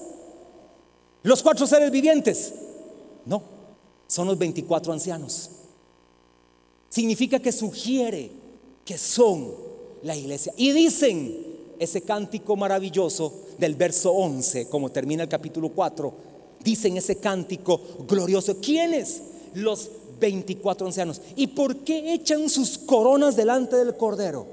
[1.22, 2.54] ¿Los cuatro seres vivientes?
[3.28, 3.44] No,
[4.08, 5.52] son los 24 ancianos.
[6.92, 8.30] Significa que sugiere
[8.84, 9.54] que son
[10.04, 10.54] la iglesia.
[10.58, 11.38] Y dicen,
[11.80, 16.14] ese cántico maravilloso del verso 11, como termina el capítulo 4,
[16.62, 18.58] dicen ese cántico glorioso.
[18.60, 19.22] ¿Quiénes?
[19.54, 19.90] Los
[20.20, 21.22] 24 ancianos.
[21.38, 24.46] ¿Y por qué echan sus coronas delante del Cordero?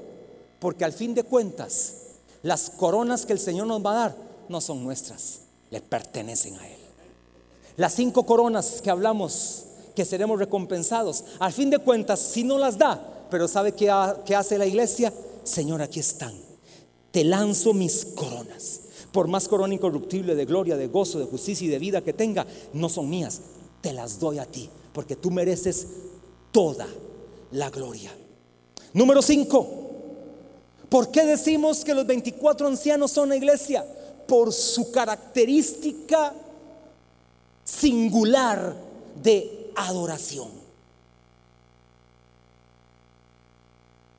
[0.59, 1.95] Porque al fin de cuentas,
[2.41, 4.17] las coronas que el Señor nos va a dar
[4.47, 6.77] no son nuestras, le pertenecen a Él.
[7.75, 9.65] Las cinco coronas que hablamos
[9.95, 11.23] que seremos recompensados.
[11.39, 13.93] Al fin de cuentas, si no las da, pero ¿sabe qué,
[14.25, 15.13] qué hace la iglesia?
[15.43, 16.33] Señor, aquí están.
[17.11, 18.81] Te lanzo mis coronas.
[19.11, 22.45] Por más corona incorruptible de gloria, de gozo, de justicia y de vida que tenga,
[22.73, 23.41] no son mías.
[23.81, 25.87] Te las doy a ti, porque tú mereces
[26.51, 26.87] toda
[27.51, 28.11] la gloria.
[28.93, 29.67] Número 5.
[30.89, 33.85] ¿Por qué decimos que los 24 ancianos son la iglesia?
[34.27, 36.33] Por su característica
[37.63, 38.75] singular
[39.21, 40.49] de adoración.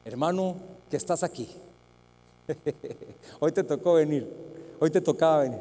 [0.05, 0.57] Hermano,
[0.91, 1.49] que estás aquí.
[3.41, 4.29] Hoy te tocó venir.
[4.81, 5.61] Hoy te tocaba venir.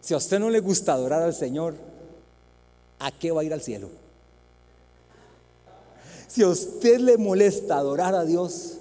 [0.00, 1.74] Si a usted no le gusta adorar al Señor,
[2.98, 3.90] ¿a qué va a ir al cielo?
[6.28, 8.78] Si a usted le molesta adorar a Dios,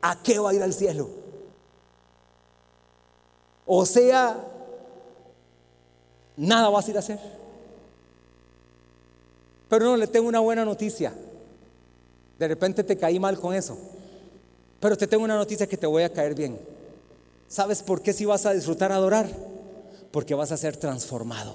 [0.00, 1.08] ¿a qué va a ir al cielo?
[3.66, 4.36] O sea,
[6.36, 7.39] nada vas a ir a hacer.
[9.70, 11.14] Pero no, le tengo una buena noticia.
[12.38, 13.78] De repente te caí mal con eso.
[14.80, 16.58] Pero te tengo una noticia que te voy a caer bien.
[17.46, 19.28] ¿Sabes por qué si vas a disfrutar adorar?
[20.10, 21.54] Porque vas a ser transformado.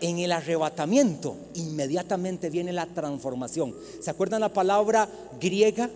[0.00, 3.74] En el arrebatamiento inmediatamente viene la transformación.
[4.00, 5.06] ¿Se acuerdan la palabra
[5.38, 5.90] griega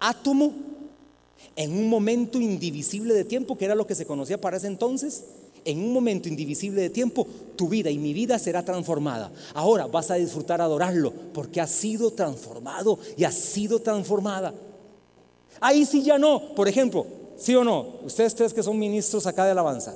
[0.00, 0.52] átomo?
[1.54, 5.24] En un momento indivisible de tiempo, que era lo que se conocía para ese entonces,
[5.64, 9.30] en un momento indivisible de tiempo, tu vida y mi vida será transformada.
[9.54, 14.54] Ahora vas a disfrutar adorarlo porque ha sido transformado y ha sido transformada.
[15.60, 16.54] Ahí sí ya no.
[16.54, 17.06] Por ejemplo,
[17.36, 19.94] sí o no, ustedes tres que son ministros acá de alabanza,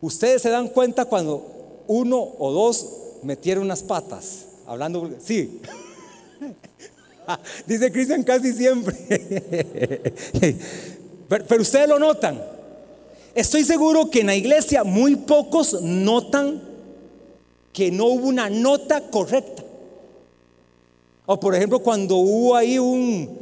[0.00, 2.86] ustedes se dan cuenta cuando uno o dos
[3.22, 5.60] metieron unas patas, hablando, sí.
[7.66, 8.96] Dice Cristian casi siempre.
[11.28, 12.59] pero ustedes lo notan.
[13.34, 16.62] Estoy seguro que en la iglesia muy pocos notan
[17.72, 19.62] que no hubo una nota correcta.
[21.26, 23.38] O por ejemplo, cuando hubo ahí un,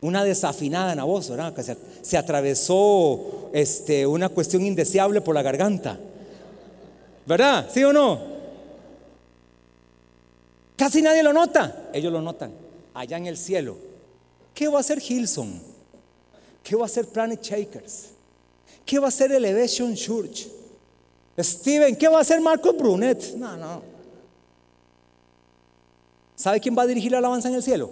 [0.00, 1.54] una desafinada en la voz, ¿verdad?
[1.54, 5.98] Que se, atravesó este, una cuestión indeseable por la garganta.
[7.26, 7.68] ¿Verdad?
[7.70, 8.18] ¿Sí o no?
[10.76, 11.90] Casi nadie lo nota.
[11.92, 12.52] Ellos lo notan.
[12.94, 13.76] Allá en el cielo.
[14.54, 15.60] ¿Qué va a hacer Hilson?
[16.62, 18.11] ¿Qué va a hacer Planet Shakers?
[18.84, 20.46] ¿Qué va a hacer Elevation Church?
[21.38, 23.34] Steven, ¿qué va a hacer Marco Brunet?
[23.34, 23.82] No, no.
[26.36, 27.90] ¿Sabe quién va a dirigir la alabanza en el cielo?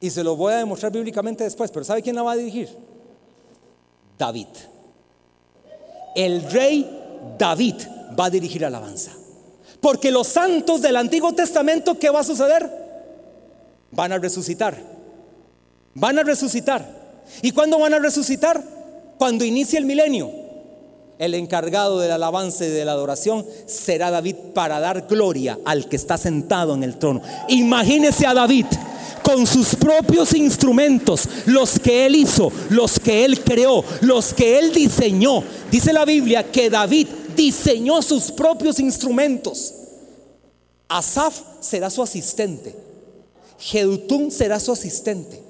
[0.00, 2.68] Y se lo voy a demostrar bíblicamente después, pero ¿sabe quién la va a dirigir?
[4.16, 4.46] David.
[6.14, 6.88] El rey
[7.38, 7.76] David
[8.18, 9.12] va a dirigir la alabanza.
[9.80, 12.70] Porque los santos del Antiguo Testamento, ¿qué va a suceder?
[13.90, 14.76] Van a resucitar.
[15.94, 16.86] Van a resucitar.
[17.42, 18.62] ¿Y cuándo van a resucitar?
[19.18, 20.30] Cuando inicie el milenio,
[21.18, 25.96] el encargado del alabanza y de la adoración será David para dar gloria al que
[25.96, 27.20] está sentado en el trono.
[27.48, 28.66] Imagínese a David
[29.22, 34.72] con sus propios instrumentos, los que él hizo, los que él creó, los que él
[34.72, 35.42] diseñó.
[35.70, 39.74] Dice la Biblia que David diseñó sus propios instrumentos.
[40.88, 42.74] Asaf será su asistente.
[43.58, 45.42] Jedutún será su asistente.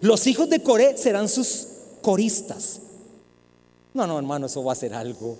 [0.00, 1.66] Los hijos de Coré serán sus
[2.00, 2.80] coristas.
[3.94, 5.36] No, no, hermano, eso va a ser algo.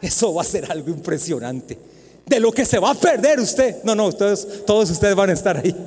[0.00, 1.78] Eso va a ser algo impresionante.
[2.26, 3.82] De lo que se va a perder usted.
[3.84, 5.74] No, no, todos, ustedes van a estar ahí.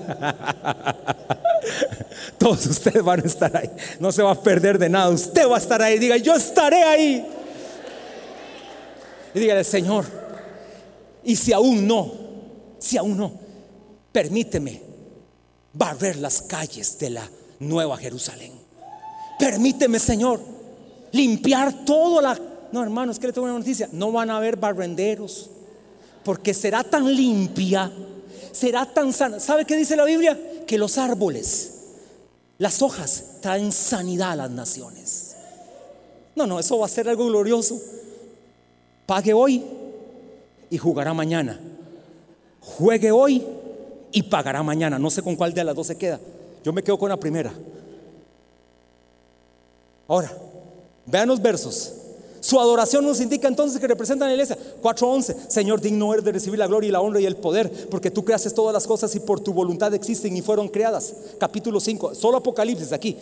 [2.38, 3.70] Todos ustedes van a estar ahí.
[4.00, 5.10] No se va a perder de nada.
[5.10, 5.98] Usted va a estar ahí.
[5.98, 7.26] Diga, yo estaré ahí.
[9.34, 10.06] Y dígale, Señor,
[11.24, 12.12] y si aún no,
[12.80, 13.34] si aún no,
[14.12, 14.82] permíteme
[15.74, 17.30] barrer las calles de la
[17.60, 18.54] nueva Jerusalén.
[19.38, 20.40] Permíteme, Señor,
[21.16, 22.38] limpiar todo la...
[22.72, 23.88] No, hermanos, que le tengo una noticia.
[23.92, 25.50] No van a haber barrenderos,
[26.24, 27.92] porque será tan limpia,
[28.52, 29.40] será tan sana.
[29.40, 30.38] ¿Sabe qué dice la Biblia?
[30.68, 31.84] Que los árboles,
[32.58, 35.36] las hojas, traen sanidad a las naciones.
[36.36, 37.80] No, no, eso va a ser algo glorioso.
[39.06, 39.64] Pague hoy
[40.70, 41.58] y jugará mañana.
[42.60, 43.46] Juegue hoy
[44.12, 45.00] y pagará mañana.
[45.00, 46.20] No sé con cuál de las dos se queda.
[46.64, 47.54] Yo me quedo con la primera.
[50.08, 50.32] Ahora,
[51.06, 51.94] Vean los versos.
[52.46, 54.56] Su adoración nos indica entonces que representan la iglesia.
[54.82, 55.50] 4.11.
[55.50, 58.24] Señor, digno eres de recibir la gloria y la honra y el poder, porque tú
[58.24, 61.12] creaste todas las cosas y por tu voluntad existen y fueron creadas.
[61.40, 62.14] Capítulo 5.
[62.14, 63.18] Solo Apocalipsis aquí.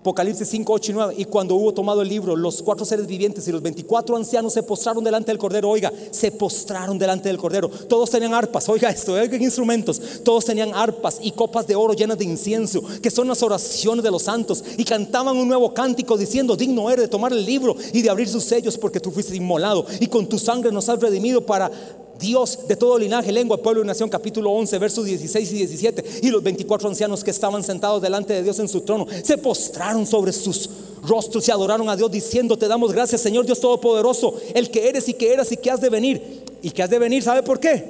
[0.00, 1.14] Apocalipsis 5, 8 y 9.
[1.18, 4.62] Y cuando hubo tomado el libro, los cuatro seres vivientes y los 24 ancianos se
[4.62, 5.68] postraron delante del Cordero.
[5.70, 7.68] Oiga, se postraron delante del Cordero.
[7.68, 8.68] Todos tenían arpas.
[8.68, 10.00] Oiga esto, oigan instrumentos.
[10.24, 14.10] Todos tenían arpas y copas de oro llenas de incienso, que son las oraciones de
[14.10, 14.62] los santos.
[14.76, 18.28] Y cantaban un nuevo cántico diciendo, digno eres de tomar el libro y de abrir
[18.28, 19.84] sus sellos porque tú fuiste inmolado.
[20.00, 21.70] Y con tu sangre nos has redimido para
[22.18, 26.04] Dios de todo linaje, lengua, pueblo y nación, capítulo 11, versos 16 y 17.
[26.22, 30.06] Y los 24 ancianos que estaban sentados delante de Dios en su trono se postraron
[30.06, 30.68] sobre sus
[31.02, 35.08] rostros y adoraron a Dios diciendo, te damos gracias Señor Dios Todopoderoso, el que eres
[35.08, 36.44] y que eras y que has de venir.
[36.60, 37.84] Y que has de venir, ¿sabe por qué?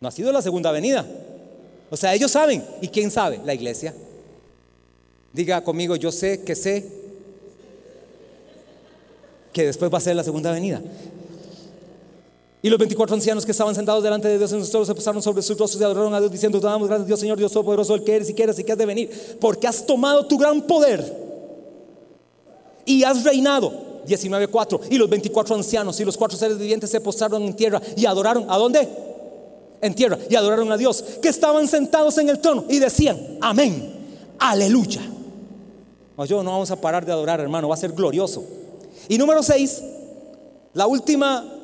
[0.00, 1.06] No ha sido la segunda venida.
[1.90, 2.64] O sea, ellos saben.
[2.80, 3.40] ¿Y quién sabe?
[3.44, 3.94] La iglesia.
[5.32, 6.84] Diga conmigo, yo sé que sé
[9.52, 10.82] que después va a ser la segunda venida.
[12.66, 15.22] Y los 24 ancianos que estaban sentados delante de Dios en sus tronos se posaron
[15.22, 17.94] sobre sus rostros y adoraron a Dios diciendo, te damos gracias Dios Señor Dios Todopoderoso,
[17.94, 20.60] el que eres y quieras y que has de venir, porque has tomado tu gran
[20.62, 21.16] poder
[22.84, 23.70] y has reinado.
[24.04, 28.04] 19.4 y los 24 ancianos y los cuatro seres vivientes se postraron en tierra y
[28.04, 28.50] adoraron.
[28.50, 28.88] ¿A dónde?
[29.80, 33.94] En tierra y adoraron a Dios que estaban sentados en el trono y decían, amén,
[34.40, 35.02] aleluya.
[36.26, 38.42] Yo no vamos a parar de adorar, hermano, va a ser glorioso.
[39.08, 39.82] Y número 6,
[40.74, 41.55] la última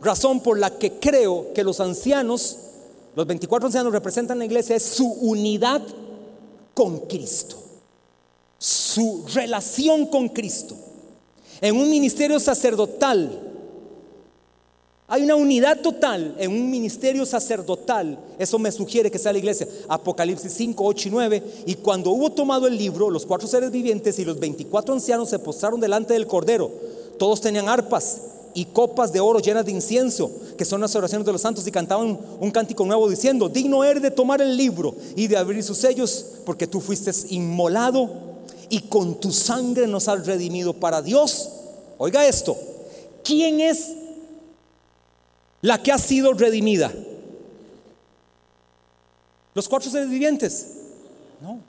[0.00, 2.56] razón por la que creo que los ancianos,
[3.14, 5.82] los 24 ancianos representan la iglesia es su unidad
[6.74, 7.56] con Cristo,
[8.58, 10.76] su relación con Cristo.
[11.60, 13.48] En un ministerio sacerdotal,
[15.10, 18.18] hay una unidad total en un ministerio sacerdotal.
[18.38, 19.66] Eso me sugiere que sea la iglesia.
[19.88, 21.42] Apocalipsis 5, 8 y 9.
[21.66, 25.38] Y cuando hubo tomado el libro, los cuatro seres vivientes y los 24 ancianos se
[25.38, 26.70] postraron delante del Cordero.
[27.18, 28.20] Todos tenían arpas
[28.54, 31.70] y copas de oro llenas de incienso, que son las oraciones de los santos, y
[31.70, 35.78] cantaban un cántico nuevo diciendo, digno eres de tomar el libro y de abrir sus
[35.78, 38.10] sellos, porque tú fuiste inmolado
[38.68, 41.50] y con tu sangre nos has redimido para Dios.
[41.98, 42.56] Oiga esto,
[43.24, 43.92] ¿quién es
[45.62, 46.92] la que ha sido redimida?
[49.54, 50.66] Los cuatro seres vivientes.
[51.40, 51.60] No.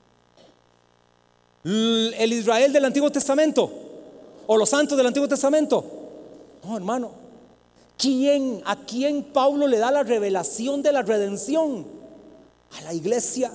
[1.64, 3.72] El Israel del Antiguo Testamento
[4.48, 5.99] o los santos del Antiguo Testamento.
[6.64, 7.12] No, hermano.
[7.98, 11.86] ¿Quién, a quién Pablo le da la revelación de la redención?
[12.78, 13.52] A la iglesia.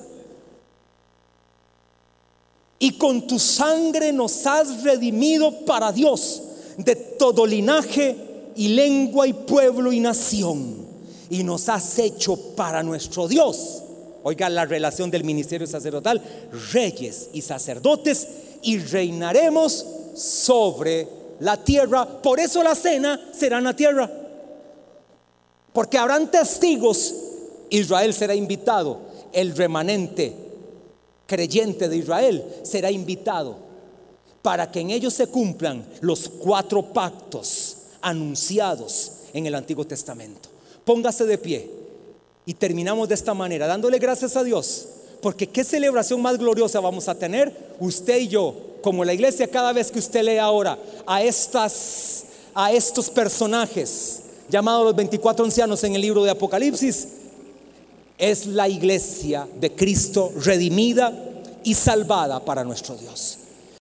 [2.78, 6.42] Y con tu sangre nos has redimido para Dios
[6.76, 8.16] de todo linaje
[8.56, 10.84] y lengua y pueblo y nación.
[11.30, 13.82] Y nos has hecho para nuestro Dios.
[14.22, 16.22] Oiga la relación del ministerio sacerdotal,
[16.72, 18.28] reyes y sacerdotes,
[18.62, 21.08] y reinaremos sobre
[21.40, 22.06] la tierra.
[22.06, 24.10] Por eso la cena será en la tierra.
[25.72, 27.14] Porque habrán testigos.
[27.70, 28.98] Israel será invitado.
[29.32, 30.32] El remanente
[31.26, 33.56] creyente de Israel será invitado
[34.42, 40.50] para que en ellos se cumplan los cuatro pactos anunciados en el Antiguo Testamento.
[40.84, 41.70] Póngase de pie
[42.44, 44.86] y terminamos de esta manera, dándole gracias a Dios,
[45.22, 48.54] porque qué celebración más gloriosa vamos a tener usted y yo
[48.84, 52.24] como la iglesia, cada vez que usted lee ahora a, estas,
[52.54, 54.20] a estos personajes
[54.50, 57.08] llamados los 24 ancianos en el libro de Apocalipsis,
[58.18, 61.14] es la iglesia de Cristo redimida
[61.64, 63.38] y salvada para nuestro Dios.